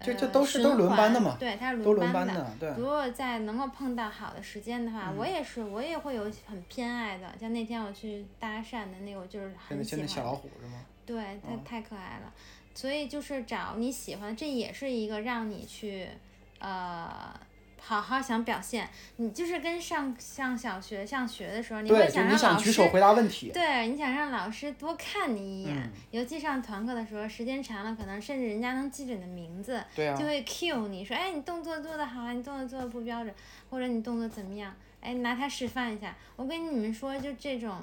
[0.00, 2.70] 这这呃都是都轮班的嘛对，它是都轮班的，对。
[2.76, 7.32] 如果在能够碰到好的时间的话，嗯我也是，我也会有很偏爱的。
[7.40, 10.30] 像那天我去搭讪的那个，我就是现在现在小很喜欢的。
[10.30, 10.84] 老虎是吗？
[11.06, 12.32] 对，它嗯太可爱了。
[12.74, 16.08] 所以就是找你喜欢，这也是一个让你去
[16.58, 17.34] 呃
[17.86, 18.88] 好好想表现。
[19.16, 23.52] 你就是跟上上小学上学的时候，你会想让老师想举手回答问题。
[23.54, 33.32] 对，你想让老师多看你一眼，嗯尤其上团课的时候，时间长了，可能甚至人家能记着你的名字，对啊就，会 cue 你说，哎，你动作做得好啊，你动作做得不标准，
[33.70, 36.16] 或者你动作怎么样，哎，拿它示范一下。
[36.34, 37.80] 我跟你们说，就这种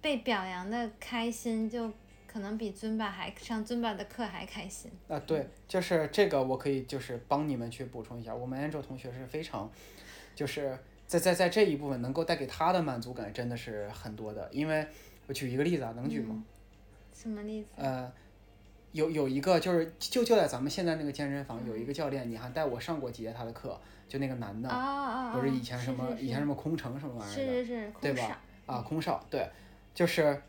[0.00, 1.90] 被表扬的开心，就
[2.34, 4.90] 可能比尊巴还上尊巴的课还开心。
[5.06, 9.70] 啊对，就是这个我可以就是帮你们去补充一下，我们 Angel 同学是非常，
[10.34, 14.84] 就是在在在这一部分能够带给他的满足感真的是很多的，因为
[15.28, 16.42] 我举一个例子啊，能举吗？
[17.14, 17.68] 什么例子？
[17.76, 18.12] 呃，
[18.90, 24.68] 有有一个就是就就在咱们现在那个健身房有一个教练，你还带我上过几节他的课，就那个男的，
[25.32, 29.48] 不是以前什么以前什么空乘什么玩意儿的，对吧啊，空少，对，
[29.94, 30.42] 就是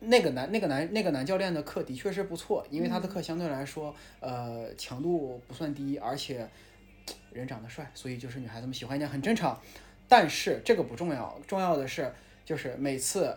[0.00, 6.48] 那个男那个男那个男教练的课的确是不错，因为他的课相对来说，呃，强度不算低，而且
[7.32, 9.60] 人长得帅，所以就是女孩子们喜欢一点很正常。
[10.08, 12.12] 但是这个不重要，重要的是
[12.44, 13.36] 就是每次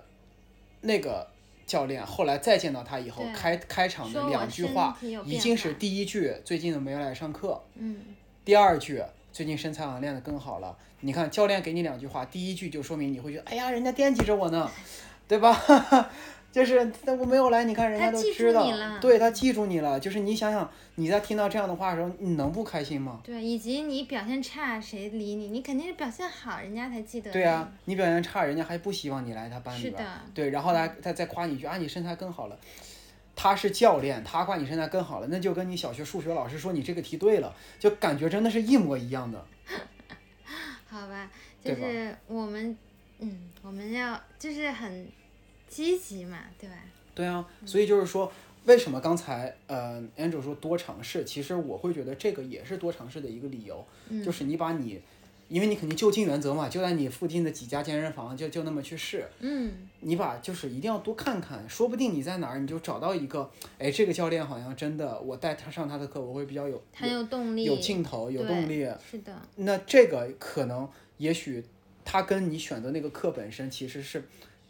[0.82, 1.28] 那个
[1.66, 8.00] 教练后来再见到他以后，开开场的两句话已经是第一句最近没来上课，嗯，
[8.46, 10.78] 第二句，最近身材好像练得更好了。
[11.02, 14.70] 你看教练给你两句话，第一句就说明你会觉得，哎呀，人家惦记着我呢，
[15.28, 15.60] 对吧？
[16.52, 20.00] 就是但我没有来，你看人家都知道对他记住你了。
[20.00, 23.22] 就是你想想，你在听到这样的话的时候，你能不开心吗？
[23.24, 25.48] 对，以及你表现差，谁理你？
[25.48, 27.32] 你肯定是表现好，人家才记得。
[27.32, 29.94] 对啊，你表现差，人家还不希望你来他班里边。
[29.94, 32.58] 是的，对，然后他他再夸你一句啊，你身材更好了。
[33.34, 39.44] 他是教练，他夸你身材更好了，那就跟你小学数学老师说你这个题对了，就感觉真的是一模一样的。
[40.86, 41.32] 好吧，
[41.64, 42.78] 就是我们，
[43.20, 45.08] 嗯，我们要就是很
[45.72, 46.76] 积极嘛，对吧？
[47.16, 48.32] 对啊，所以就是说，
[48.66, 54.22] 为什么刚才呃，Andrew 说多尝试，其实我会觉得这个也是多尝试的一个理由，嗯。
[54.24, 55.02] 就是你把你，
[55.48, 71.64] 因为你肯定就近原则嘛，就在你附近的几家健身房，就就那么去试，嗯，你把就是一定要多看看，说不定你在哪儿你就找到一个，哎，这个教练好像真的，我带他上他的课，我会比较有很有动力，有劲头，有动力，是的，那这个可能也许
[72.06, 74.24] 他跟你选择那个课本身其实是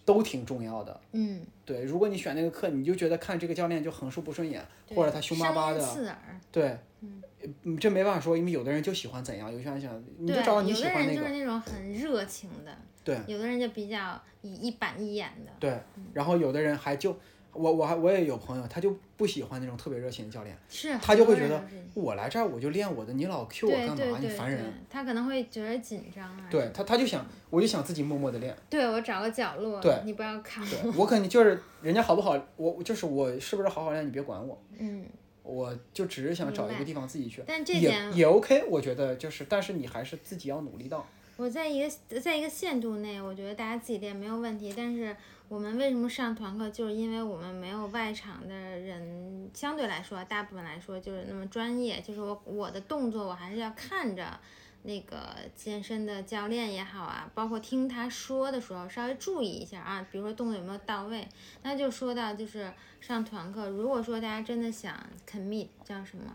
[0.06, 1.00] 都挺重要的。
[1.12, 6.18] 嗯，对，如果你选那个课，你就觉得看这个教练就横竖不顺眼，或者他凶巴巴的，刺耳，
[6.52, 13.20] 对，嗯，这没办法说，因为有的人就喜欢怎样，有些人喜欢，你就对，找到你有的人就是喜欢那个，那种很热情的，对。
[13.28, 15.80] 有的人就比较一一板一眼的，对，
[16.14, 17.18] 然后有的人还就
[17.54, 21.62] 我我还我也有朋友，他就不喜欢那种特别热情的教练，是他就会觉得
[21.94, 24.18] 我来这儿我就练我的，你老 Q 我干嘛？
[24.20, 26.48] 你烦人。，他可能会觉得紧张啊。
[26.50, 28.56] 对他他就想，我就想自己默默的练。
[28.70, 30.93] 对我找个角落，对你不要看对我。
[30.97, 35.06] 我肯定就是人家好不好，我我就是我是不是好好练，你别管我，嗯，
[35.43, 41.06] 我就只是想找一个地方自己去，但这也点也 OK，我觉得就是，但是你还是自己要努力到。
[41.38, 44.72] 我在一个在一个限度内，我觉得大家自己练没有问题。
[44.78, 45.16] 但是
[45.52, 51.99] 我们为什么上团课，就是因为我们没有外场的人，相对来说，大部分来说就是那么专业。
[51.99, 54.39] 就是我我的动作，我还是要看着
[54.84, 61.28] 那个健身的教练也好啊，包括听他说的时候稍微注意一下啊，比如说动作有没有到位。
[61.64, 62.72] 那就说到就是
[63.02, 64.97] 上团课，如果说大家真的想
[65.30, 66.34] commit 叫什么？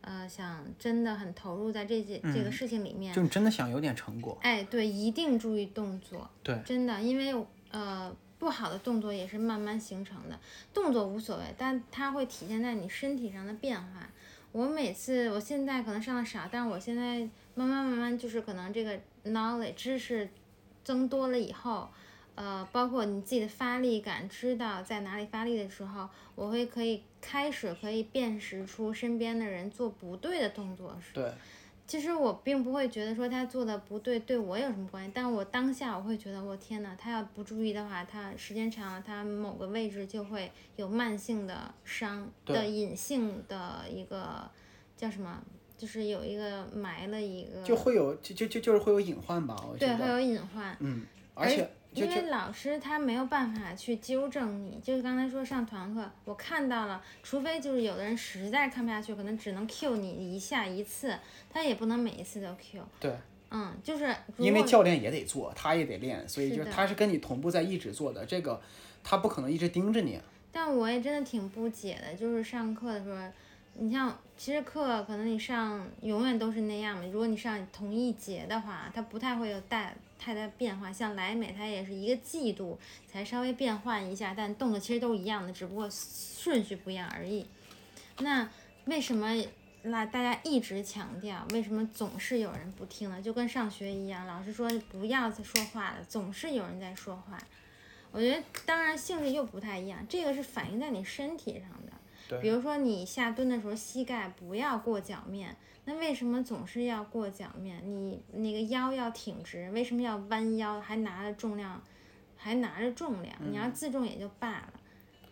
[0.00, 6.28] 呃，想真的很投入在这件、这个事情里面，就你真的想有点成果，哎，对，一定注意动作。
[6.42, 10.38] 对，真的，因为呃，不好的动作也是慢慢形成的。
[10.74, 14.08] 动作无所谓，但它会体现在你身体上的变化。
[14.52, 17.18] 我每次，我现在可能上的少，但是我现在
[17.54, 20.28] 慢慢慢慢，就是可能这个 knowledge 知识
[20.82, 21.90] 增多了以后，
[22.34, 31.32] 呃，包括你自己的发力感，知道在哪里发力的时候，我会可以开始可以辨识出身边的人做不对的动作是对，
[31.86, 42.56] 其实我并不会觉得说他做的不对对我有什么关系，但我当下我会觉得我天呐，他要不注意的话，他时间长了，他某个位置就会有慢性的伤对。
[42.56, 44.50] 的隐性的一个
[44.96, 45.40] 叫什么，
[45.78, 49.96] 就是有一个埋了一个就会有就就就就是会有隐患吧，我觉得。
[49.96, 61.16] 对会，有隐患，嗯，而且因为老师他没有办法去纠正你，就是刚才说上团课，我看到了，除非就是有的人实在看不下去，可能只能 Q 你一下一次，
[61.48, 62.82] 他也不能每一次都 Q。
[63.00, 63.16] 对，
[63.50, 68.60] 嗯，就是因为教练也得做，他也得练，所以就是他是跟你同步在一直做的，这个
[69.02, 70.20] 他不可能一直盯着你。
[70.52, 73.18] 但我也真的挺不解的，就是上课的时候，
[73.74, 77.04] 你像其实课可能你上永远都是那样嘛。
[77.12, 80.92] 如果你上同一节的话，他不太会有大太大变化。
[80.92, 87.46] 像莱美，它也是一个季度才稍微变换一下，但动作其实都一样的，只不过顺序不一样而已。
[88.18, 88.48] 那
[88.86, 89.34] 为什么
[89.82, 93.20] 那大家一直强调，为什么总是有人不听呢？
[93.22, 97.38] 就跟上学一样，老师说不要再说话了，总是有人在说话。
[98.12, 102.40] 我觉得当然性质又不太一样，这个是反映在你身体上的。
[102.40, 105.54] 比如说你下蹲的时候，膝盖不要过脚面，
[105.86, 107.80] 那为什么总是要过脚面？
[107.84, 110.80] 你那个腰要挺直，为什么要弯腰？
[110.80, 111.80] 还拿着重量，
[112.36, 114.72] 还拿着重量，你要自重也就罢了。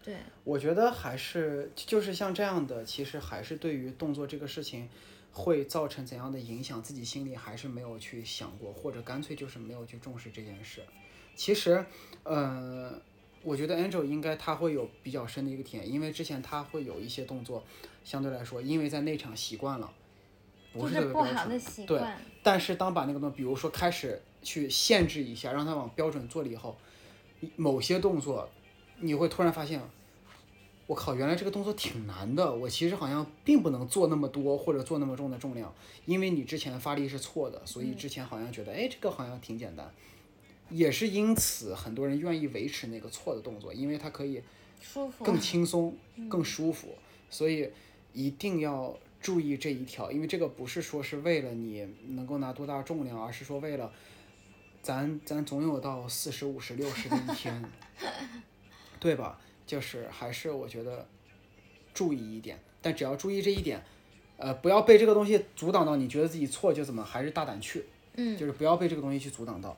[0.03, 4.89] 对，我觉得还是就是像这样的，其实还是对于动作这个事情
[5.33, 10.83] 会造成怎样的影响，自己心里还是没有去想过，或者干脆就是没有去重视这件事。
[11.35, 11.85] 其实，
[12.23, 12.97] 呃，
[13.43, 17.65] 我觉得 Angel 应该他会有比较深的一个体验，因为之前他会有一些动作，
[18.05, 19.93] 相对来说，因为在内场习惯了，
[20.75, 21.59] 不就是特别标准不好的。
[21.59, 22.01] 习对。
[22.43, 26.77] 但是当把那个动作，比如说开始去限制一下，让它往标准做了以后，
[27.57, 28.49] 某些动作
[29.01, 29.81] 你会突然发现，
[30.87, 39.91] 我靠，原来这个动作挺难的，我其实好像并不能做那么多或者做那么重的重量，因为你之前发力是错的，所以之前好像觉得，哎，这个好像挺简单。
[40.71, 44.43] 也是因此，很多人愿意维持那个错的动作，因为它可以
[44.81, 45.25] 舒服。
[45.25, 45.97] 更轻松、
[46.29, 46.89] 更舒服，
[47.31, 47.71] 所以
[48.13, 48.95] 一定要
[49.25, 53.91] 注意这一条，因为这个不是说是为了你能够拿多大重量，而是说为了
[54.83, 57.65] 咱咱总有到四十五十六十的一天，
[59.01, 59.41] 对吧？
[59.67, 61.07] 就是还是我觉得
[61.95, 63.83] 注意一点，但只要注意这一点，
[64.37, 69.75] 呃，不要被这个东西阻挡到，你觉得自己错就怎么，还是大胆去，嗯，就是不要被这个东西去阻挡到。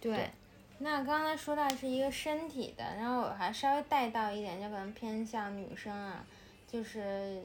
[0.00, 0.14] 对。
[0.14, 0.30] 对
[0.78, 6.22] 那刚才说到是一个身体的，然后我还稍微带到一点，就可能偏向女生啊，
[6.70, 7.42] 就是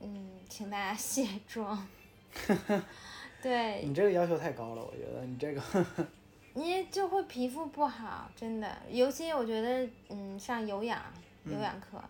[0.00, 1.86] 嗯，请大家卸妆。
[3.42, 5.62] 对，你这个要求太高了，我觉得你这个。
[6.54, 8.76] 你就会皮肤不好，真的。
[8.90, 11.00] 尤其我觉得，嗯，上有氧
[11.44, 12.02] 有氧课，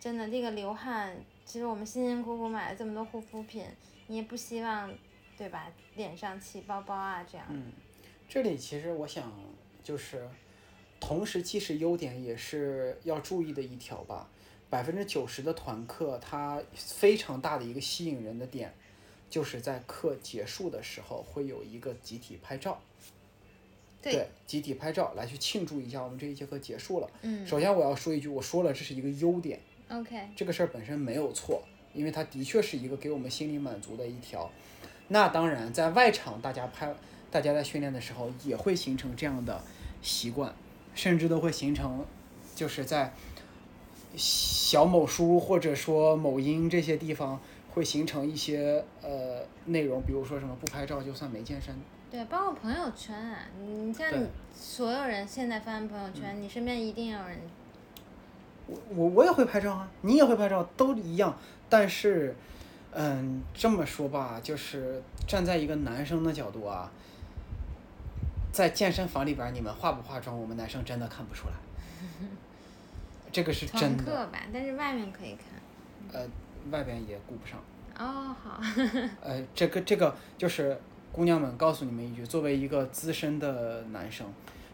[0.00, 1.14] 真的这个流汗，
[1.44, 3.66] 其实我们辛辛苦苦买了这么多护肤品，
[4.06, 4.90] 你也不希望，
[5.36, 5.70] 对吧？
[5.96, 7.46] 脸上起包包啊，这样。
[7.50, 7.72] 嗯，
[8.28, 9.30] 这里其实我想
[9.84, 10.28] 就是，
[10.98, 14.28] 同时既是优点，也是要注意的一条吧。
[14.70, 18.72] 百分之九十的团课，它非常大的一个吸引人的点，
[19.30, 22.80] 就是在课结束的时候会有一个集体拍照。
[24.00, 27.10] 对集体拍照来去庆祝一下我们这一节课结束了。
[27.22, 29.58] 嗯首先我要说一句，我说了这是一个优点
[29.88, 31.60] ，，OK，这个事儿本身没有错，
[31.92, 34.48] 因为它的确是一个给我们心理满足的一条。
[35.08, 36.94] 那当然，在外场大家拍，
[37.30, 39.60] 大家在训练的时候也会形成这样的
[40.00, 40.54] 习惯，
[40.94, 42.06] 甚至都会形成，
[42.54, 43.12] 就是在
[44.16, 47.38] 小某书或者说某音这些地方
[47.70, 51.74] 会形成一些呃内容，比如说什么不拍照就算没健身。
[52.10, 57.38] 对，包括朋友圈啊，你像你所有人现在翻朋友圈，你身边一定有人
[58.66, 61.36] 我我我也会拍照啊，你也会拍照，都一样。
[61.68, 62.34] 但是，
[62.92, 66.90] 嗯，这么说吧，就是站在一个男生的角度啊，
[68.50, 71.54] 在健身房里边，你们化不化妆，我们男生真的看不出来。
[73.38, 75.60] 这个是团真的，课吧，但是外面可以看。
[76.12, 76.28] 呃，
[76.72, 77.62] 外边也顾不上。
[77.96, 78.60] 哦，好，
[79.22, 80.76] 呃，这个这个就是
[81.12, 84.26] 姑娘们告诉你们一句，作为一个资深的男生，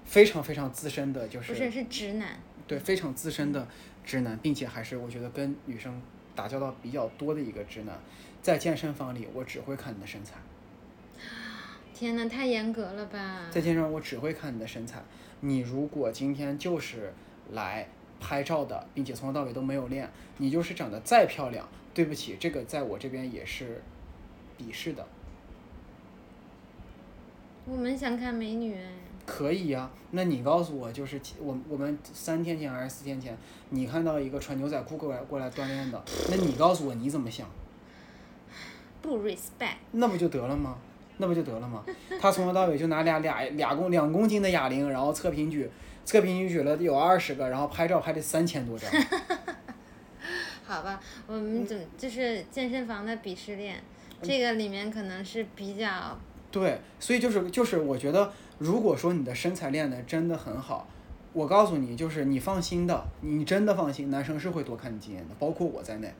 [0.06, 3.68] 非常非常资深的，就是不是是直男，对非常资深的
[4.02, 6.00] 直男，并且还是我觉得跟女生
[6.34, 7.94] 打交道比较多的一个直男，
[8.40, 10.36] 在健身房里，我只会看你的身材，
[11.92, 13.42] 天呐，太严格了吧？
[13.50, 15.02] 在健身房我只会看你的身材。
[15.40, 17.12] 你如果今天就是
[17.52, 17.86] 来
[18.24, 23.82] 拍照的，并且从头到尾都没有练，你就是长得再漂亮，对不起，这个在我这边也是
[24.58, 25.06] 鄙视的。
[27.66, 28.88] 我们想看美女哎，
[29.26, 33.36] 可以呀、那你告诉我，就是其我我们三天前还是四天前，
[33.68, 37.46] 你看到一个穿牛仔裤过来过来锻炼的，那你告诉我你怎么想？
[39.02, 39.76] 不 respect。
[39.92, 40.78] 那不就得了吗？
[41.18, 41.84] 那不就得了吗？
[42.20, 45.70] 他从头到尾就拿俩俩俩公两公斤的哑铃，然后测平举，
[46.04, 48.90] 测评举举了有二十个，然后拍照拍了三千多张。
[50.66, 53.82] 好吧，我们怎么就是健身房的鄙视链，
[54.22, 56.18] 这个里面可能是比较
[56.50, 60.88] 对，所以就是就是我觉得，如果说你的身材练的真的很好，
[61.32, 66.12] 我告诉你，就是你放心的，你真的放心，男生是会多看你几眼的，包括我在内。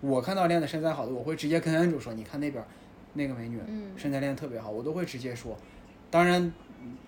[0.00, 2.66] 我看到练的身材好的，我会直接跟安主说，你看那边儿
[3.14, 5.56] 那个美女，嗯身材练得特别好，我都会直接说。
[6.08, 6.52] 当然，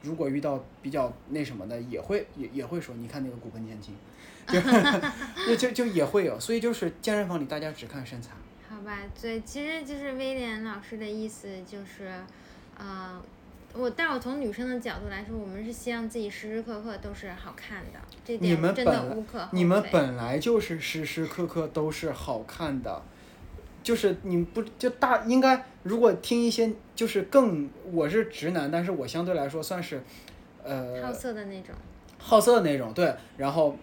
[0.03, 3.95] 如果遇到比较那什么的，也会也也会说，你看那个骨盆前倾，
[4.47, 4.61] 就
[5.57, 6.39] 就就就也会有。
[6.39, 8.31] 所以就是健身房里大家只看身材。
[8.69, 12.11] 好吧，对，其实就是威廉老师的意思就是，
[12.79, 13.21] 呃，
[13.75, 19.59] 我但我从女生的角度来说，我们是希望自己时时刻刻都是好看的，这点真的无可厚非。
[19.59, 23.03] 你们本来就是时时刻刻都是好看的，
[23.83, 30.03] 就是你不就大应该如果听一些就是更我是直男，但是我相对来说算是，
[30.63, 31.75] 呃好色的那种，
[32.19, 33.77] 好色的那种，对，然后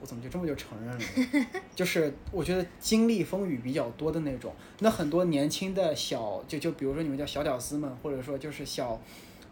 [0.00, 1.46] 我怎么就这么就承认了呢？
[1.74, 9.00] 就是我觉得经历风雨比较多的那种，那很多年轻的小就就比如说你们叫小屌丝们，或者说就是小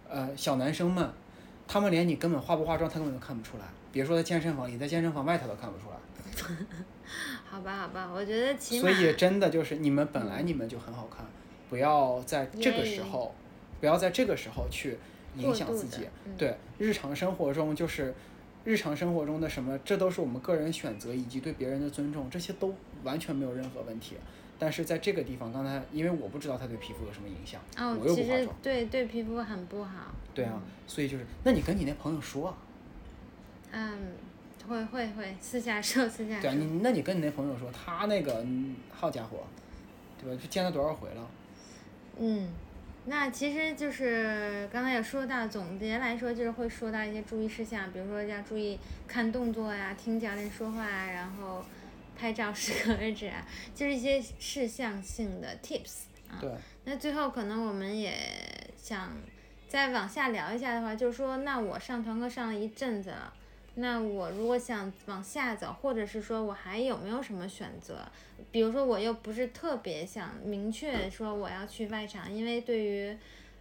[0.08, 1.08] 呃小男生们，
[1.68, 3.64] 他们连你根本化不化妆，他根本都看不出来。
[3.92, 5.96] 别说在健身房里，在健身房外他都看不出来。
[7.50, 11.24] 好吧，好吧，我觉得起码所以真的就是你们本来你们就很好看，
[11.70, 13.34] 不要在这个时候，
[13.80, 14.98] 不要在这个时候去
[15.36, 18.14] 影响自己对，日常生活中就是
[18.64, 24.16] 日常生活中的什么，这都是我们个人选择以及对别人的尊重，这些都完全没有任何问题。
[24.60, 30.12] 但是在这个地方，刚才因为我不知道它对皮肤有什么影响，哦我，又其实不化妆，对对皮肤很不好。
[30.34, 32.58] 对啊，所以就是，那你跟你那朋友说啊，
[33.70, 33.98] 嗯，
[34.68, 39.44] 会会会，私下说，私下对啊，你那你跟你那朋友说，他那个，嗯好家伙，
[40.22, 40.40] 对吧？
[40.40, 41.28] 就见他多少回了？
[42.18, 42.52] 嗯，
[43.06, 51.64] 那其实就是刚才也说到，总结来说就是会说到一些注意事项，比如说要注意看动作呀、听教练说话啊，然后
[52.18, 56.36] 拍照适可而止啊，就是一些事项性的 tips 啊。
[56.40, 56.50] 对，
[56.84, 58.14] 那最后可能我们也
[58.76, 59.12] 想
[59.68, 63.32] 再往下聊一下的话，就是说，那我上团课上了一阵子了，
[63.80, 68.00] 那我如果想往下走，或者是说我还有没有什么选择？
[68.50, 73.16] 比如说我又不是特别想明确说我要去外场，因为对于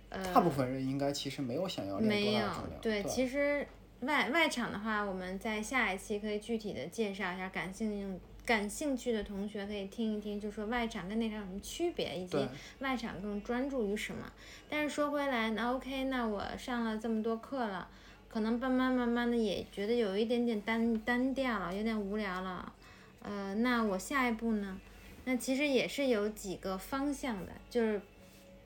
[0.09, 2.49] 呃大部分人应该其实没有想要练没有
[2.82, 3.65] 对其实
[4.01, 12.38] 外外场的话，我们在下一期可以具体的介绍一下，感兴趣感兴趣的同学可以听一听，就说外场跟内场有什么区别，以及
[12.80, 14.32] 外场更专注于什么。
[14.70, 17.89] 但是说回来，那 OK，那我上了这么多课了，
[18.30, 22.73] 可能慢慢慢慢的也觉得有一点点单单调了，有点无聊了。
[23.21, 24.80] 呃，那我下一步呢？
[25.25, 28.01] 那其实也是有几个方向的，就是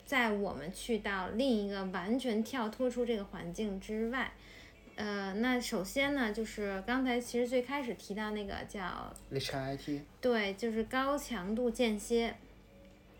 [0.04, 4.32] 在我们去到另一个完全跳脱出这个环境之外，
[4.94, 12.36] 呃，那首先呢，就是刚才其实最开始提到那个叫 HIIT 对，就是高强度间歇。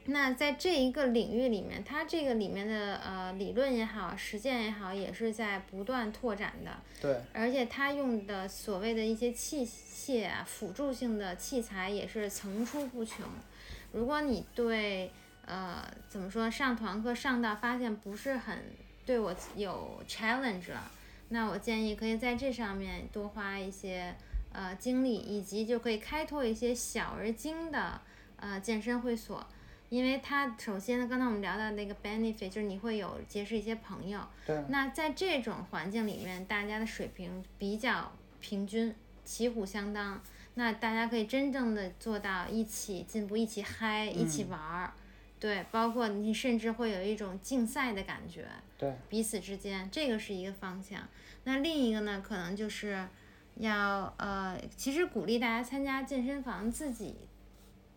[0.06, 6.72] 那在这一个领域里面，它这个里面的呃理论也好，实践也好，也是在不断拓展的。
[7.00, 13.24] 对而且它用的所谓的一些器械啊，辅助性的器材也是层出不穷。
[13.92, 15.12] 如果你对
[15.46, 18.58] 呃怎么说上团课上到发现不是很
[19.06, 20.90] 对我有 challenge 了，
[21.28, 24.16] 那我建议可以在这上面多花一些
[24.52, 28.00] 呃精力，以及就可以开拓一些小而精的
[28.36, 29.46] 呃健身会所。
[29.92, 34.18] 因为它首先呢，刚才我们聊到那个 benefit，就是你会有结识一些朋友。
[34.46, 34.58] 对。
[34.70, 40.18] 那在这种环境里面，大家的水平比较平均，旗鼓相当，
[40.54, 44.94] 那大家可以真正的做到一起进步、一起嗨、一起玩儿。
[45.38, 48.46] 对，包括你甚至会有一种竞赛的感觉。
[48.78, 48.94] 对。
[49.10, 51.06] 彼此之间，这个是一个方向。
[51.44, 53.06] 那另一个呢，可能就是
[53.56, 57.16] 要呃，其实鼓励大家参加健身房自己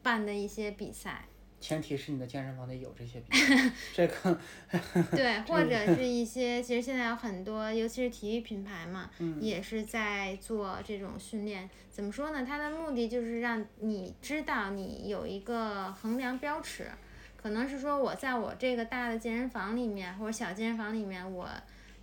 [0.03, 1.23] 办的一些比赛。
[1.61, 4.39] 前提是你的健身房得有这些比赛， 这个
[5.15, 11.67] 对，或者是一些，其实现在有很多，尤其是体育品牌嘛，也是在做这种训练。
[11.89, 12.45] 怎么说呢？
[12.45, 16.87] 它的目的就是让你知道你有一个衡量标尺，
[17.35, 21.49] 可能是说我在我这个大的健身房里面或者小健身房里面，我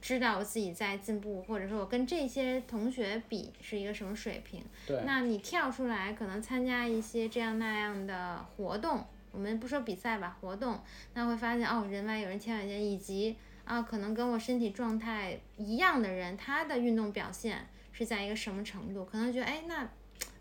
[0.01, 4.65] 知道我自己在进步，或者说我跟这些同学比是一个什么水平。
[4.87, 5.01] 对。
[5.07, 9.07] 那你跳出来，可能参加一些这样那样的活动。
[9.33, 10.80] 我们不说比赛吧，活动，
[11.14, 19.05] 那会发现哦，人外有人，天外有天，以及啊，可能跟我身体状态一样的人，他的运动表现是在一个什么程度？
[19.05, 19.89] 可能觉得哎，那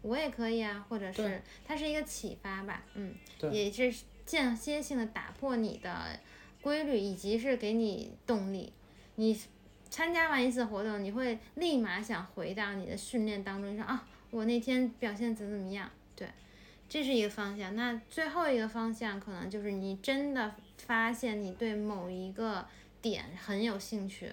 [0.02, 3.14] 我也可以啊，或者是它是一个启发吧，嗯，
[3.52, 3.94] 也是
[4.26, 6.20] 间歇性的打破你的
[6.62, 8.74] 规律，以及是给你动力。
[9.16, 9.40] 你
[9.90, 15.90] 参加完一次活动，你会立马想回到你的训练当中，说啊，我那天表现怎么怎么样？
[16.16, 16.28] 对。
[16.92, 22.66] 这是一个方向，那最后一个方向可能就是你真的发现你对某一个
[23.02, 24.30] 点很有兴趣，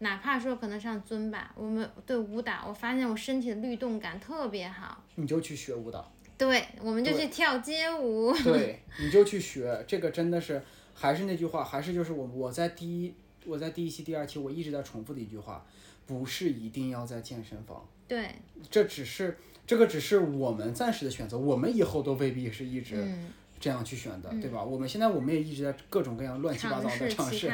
[0.00, 10.62] 哪怕说可能上尊吧，我们对舞蹈，我发现我身体的律动感特别好，你就去学舞蹈，对，我们就去跳街舞，对， 你就去学，这个真的是
[10.94, 13.14] 还是那句话，还是就是我我在第一
[13.46, 15.64] 我在第一期第二期我一直在重复的一句话，
[16.06, 18.34] 不是一定要在健身房，对，
[18.70, 19.38] 这只是。
[19.70, 23.06] 这个只是我们暂时的选择，我们以后都未必是一直
[23.60, 24.64] 这样去选的，对吧？
[24.64, 27.48] 我们现在我们也一直在各种各样乱七八糟的尝试，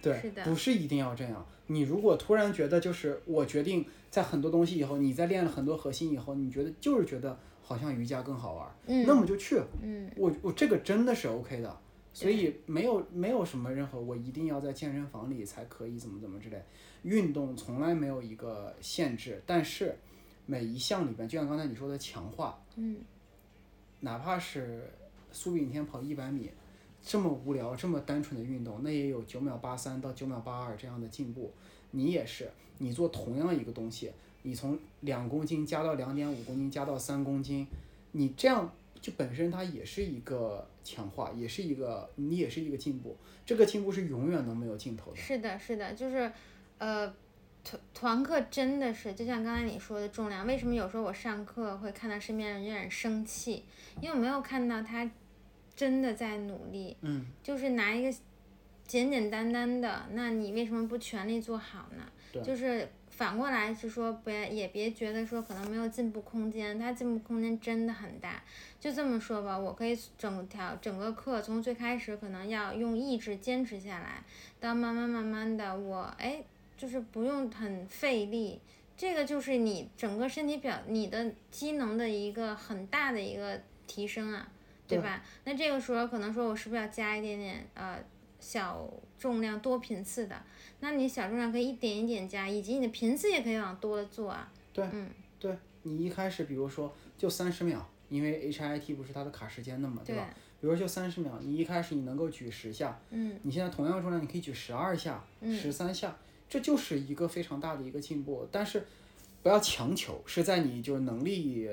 [0.00, 1.44] 对，不是一定要这样。
[1.66, 9.60] 你如果突然觉得就是我决定在很多东西以后，你在练了很多核心以后，你觉得就是觉得好像瑜伽更好玩，那么就去。
[9.82, 11.76] 嗯，我我这个真的是 OK 的，
[12.12, 16.62] 所以没有没有什么任何我一定要在健身房里才可以怎么怎么之类，
[17.02, 19.98] 运动从来没有一个限制，但是。
[20.46, 22.98] 每一项里边，就像刚才你说的强化，嗯，
[24.00, 24.88] 哪怕是
[25.32, 26.48] 苏炳添跑一百米，
[27.02, 31.52] 这么无聊、这么单纯的运动，那也有九秒八三到九秒八二这样的进步。
[31.90, 37.66] 你也是，你做同样一个东西，你从两公斤加到两点五公斤，加到三公斤，
[38.12, 43.16] 你这样就本身它也是一个强化，也是一个你也是一个进步。
[43.44, 45.16] 这个进步是永远都没有尽头的。
[45.16, 46.30] 是的，是的，就是，
[46.78, 47.12] 呃。
[47.66, 53.64] 团团课真的是，就像刚才你说的重量，为什么有时候我上课会看到身边人有点生气？
[54.00, 55.10] 因为我没有看到他
[55.74, 58.16] 真的在努力，嗯，就是拿一个
[58.86, 62.04] 简简单单的，那你为什么不全力做好呢？
[62.44, 68.42] 就是反过来是说，不要也别觉得说可能没有进步空间，他进步空间真的很大。
[68.78, 74.22] 就这么说吧，我可以整条整个课从最开始可能要用意志坚持下来，
[74.60, 76.44] 到慢慢慢慢的我哎。
[76.76, 78.60] 就是不用很费力，
[78.96, 84.48] 这个就是你整个身体表你的机能的一个很大的一个提升啊，
[84.86, 85.22] 对吧？
[85.44, 87.98] 那这个时候可能说我是不是要加一点点呃
[88.38, 90.42] 小重量多频次的？
[90.80, 94.52] 那你小重量可以一点一点加，以及你的频次也可以往多做啊。
[94.72, 95.08] 对，嗯，
[95.38, 100.28] 对你一开始比如说就三十秒，因为 HIT 不是它的卡时间的嘛，对吧？
[100.60, 106.16] 比如就三十秒，你一开始你能够举十下，嗯，你现在同样重量你可以举十二下，十三下。
[106.48, 108.84] 这就是一个非常大的一个进步，但是
[109.42, 111.68] 不要强求，是在你就是能力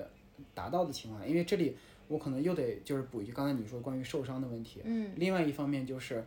[0.54, 1.76] 达到的情况下，因为这里
[2.08, 6.26] 我可能又得就是补一句刚才你说关于受伤的问题，嗯，另外一方面就是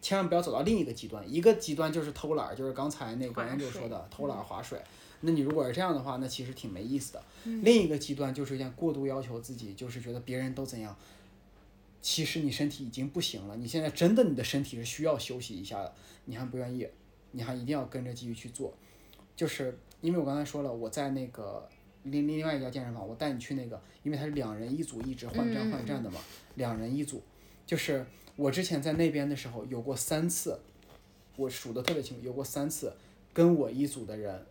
[0.00, 4.80] 千万不要走到另一个极端，一个极端就是偷懒，就是刚才那个人就说的偷懒划水，
[5.22, 7.22] 那你如果是这样的话，那其实挺没意思的。
[7.62, 10.96] 另一个极端就是一件过度要求自己，就是觉得别人都怎样，
[12.00, 15.92] 其实你身体已经不行了，你现在真的你的身体是需要休息一下的，
[16.26, 16.86] 你还不愿意。
[17.30, 18.72] 你还一定要跟着继续去做，
[19.36, 21.68] 就是因为我刚才说了，我在那个
[22.04, 26.20] 另另外一家健身房，我带你去那个，因为它是两人一组，一直换站换站的嘛，
[26.54, 27.22] 两人一组。
[27.66, 28.06] 就是
[28.36, 30.58] 我之前在那边的时候，有过三次，
[31.36, 32.92] 我数的特别清楚，有过三次
[33.32, 34.46] 跟我一组的人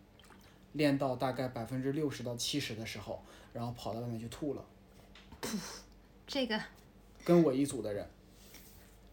[0.73, 3.21] 练到大概百分之六十到七十的时候，
[3.53, 4.63] 然后跑到外面去吐了。
[6.27, 6.61] 这个
[7.23, 8.07] 跟我一组的人，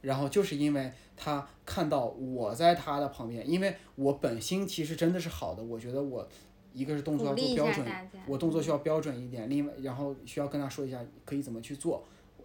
[0.04, 0.92] 然后就是因为。
[1.16, 6.28] 他看到我在他的旁边，因为我本心其实真的是好的，我觉得我
[6.72, 7.86] 一个是动作要做标准
[8.26, 12.02] 我动作需要标准一点，另外然后需要跟他说一下可以怎么去做，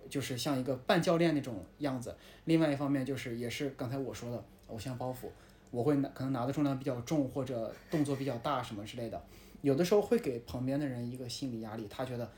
[0.08, 2.16] 就是像一个半教练那种样子。
[2.46, 5.28] 另外一方面就是也是刚才我说的偶像包袱，
[5.72, 9.20] 我会拿可能拿的重量比较重或者动作比较大什么之类的，
[9.64, 12.30] 有的时候会给旁边的人一个心理压力，他觉得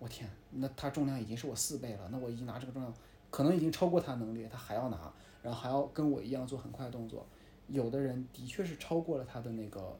[0.00, 2.92] 我天，那他重量已经是我四倍了，那我已经拿这个重量
[3.32, 5.12] 可能已经超过他能力，他还要拿，
[5.42, 7.26] 然后还要跟我一样做很快的动作。
[7.66, 9.98] 有的人的确是超过了他的那个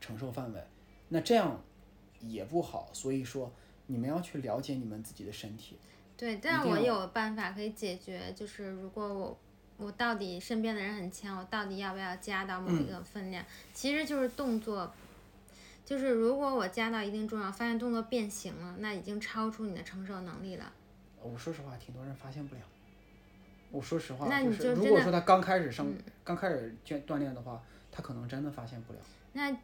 [0.00, 0.62] 承受范围，
[1.08, 1.60] 那这样
[2.20, 2.88] 也不好。
[2.92, 3.52] 所以说，
[3.88, 5.76] 你们要去了解你们自己的身体。
[6.16, 9.38] 对，但我有办法可以解决，就是如果我
[9.76, 13.44] 我到底身边的人很强，我到底要不要加到某一嗯个分量？
[13.74, 14.92] 其实就是动作，
[15.84, 20.72] 就是如果我加到一定重量，发现动作变形了，那已经超出你的承受能力了。
[21.26, 22.60] 我说实话，挺多人发现不了。
[23.70, 25.86] 我说实话，那你是就真的嗯如果说他刚开始上、
[26.24, 27.60] 刚开始锻锻炼的话，
[27.90, 28.98] 他可能真的发现不了。
[29.32, 29.54] 那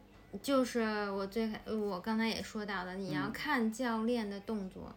[0.41, 4.93] 就是我最开我刚才也说到的，你嗯要看教练的动作，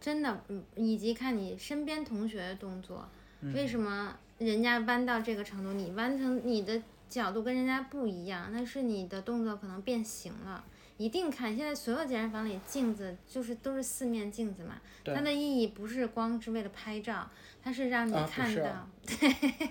[0.00, 3.08] 真的，嗯，以及看你身边同学的动作。
[3.40, 8.50] 嗯为什么人家弯到这个程度，你弯成你的角度跟人家不一样？
[8.52, 10.64] 那是你的动作可能变形了。
[10.98, 14.74] 一定看，现在所有健身房里镜子就是都是四面镜子嘛，
[15.04, 17.30] 它的意义不是光是为了拍照，
[17.62, 19.70] 它是让你看到， 对，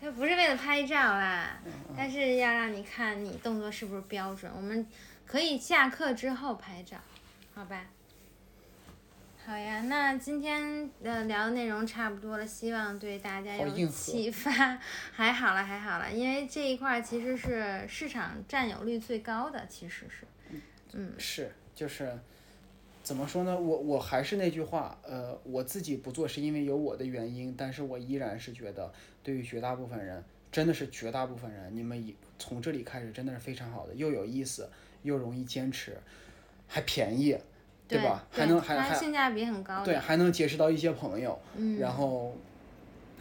[0.00, 4.50] 它不是为了拍照啦，嗯它是要让你看你动作是不是标准。
[4.54, 4.86] 我们
[5.24, 6.96] 可以下课之后拍照，
[7.54, 7.86] 好吧？
[9.46, 14.78] 好呀，那今天的聊的内容差不多了，希望对大家有启发。
[15.12, 20.24] 还好了，还好了，因为这一块儿其实是市场占有率最高的，其实是。
[20.92, 22.16] 嗯是，就是
[23.02, 23.58] 怎么说呢？
[23.58, 30.22] 我我还是那句话，呃，我自己不做是因为有我的原因，但是我依然是觉得，对于绝大部分人，
[30.52, 34.70] 真的是绝大部分人，你们以从这里开始真的是非常好的，又有意思，
[35.02, 35.98] 又容易坚持，
[36.68, 37.36] 还便宜，
[37.90, 38.24] 对吧？
[38.30, 39.84] 还能还还性价比很高。
[39.84, 42.36] 对，还能结识到一些朋友，嗯，然后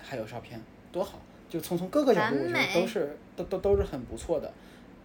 [0.01, 0.61] 还有照片，
[0.91, 1.20] 多好！
[1.49, 4.51] 就从从各个角度，我觉得都是都都都是很不错的。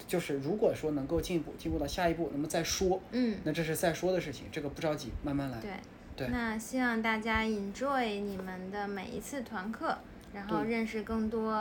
[0.06, 5.58] 就是如果说能够进一步，进步到下一步，那么再说，嗯，那这是再说的事情，这个不着急，慢慢来。
[5.58, 5.70] 对。
[6.16, 9.98] 对那希望大家 enjoy 你们的每一次团课，
[10.32, 11.52] 然后认识更多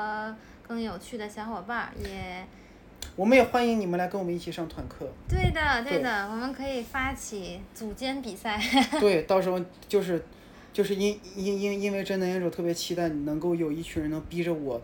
[0.68, 2.46] 更有趣的小伙伴儿，也
[3.16, 5.08] 我们也欢迎你们来跟我们一起上团课。
[5.28, 8.62] 对的，对对的，我们可以发起组间比赛。
[9.00, 10.24] 对，到时候就是
[10.72, 14.82] 就是因因因因为真的，我特别期待能够有一群人能逼着我。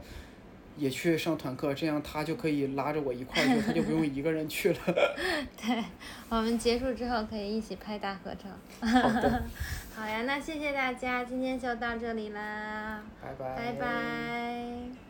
[0.78, 4.80] 也去上团课，这样他就可以拉着我一块儿去，他就不用一个人去了。
[5.62, 5.84] 对，
[6.30, 8.48] 我们结束之后可以一起拍大合照。
[8.88, 9.44] 好的，
[9.94, 13.56] 好呀，那谢谢大家，今天就到这里啦，拜拜。
[13.58, 15.09] 拜拜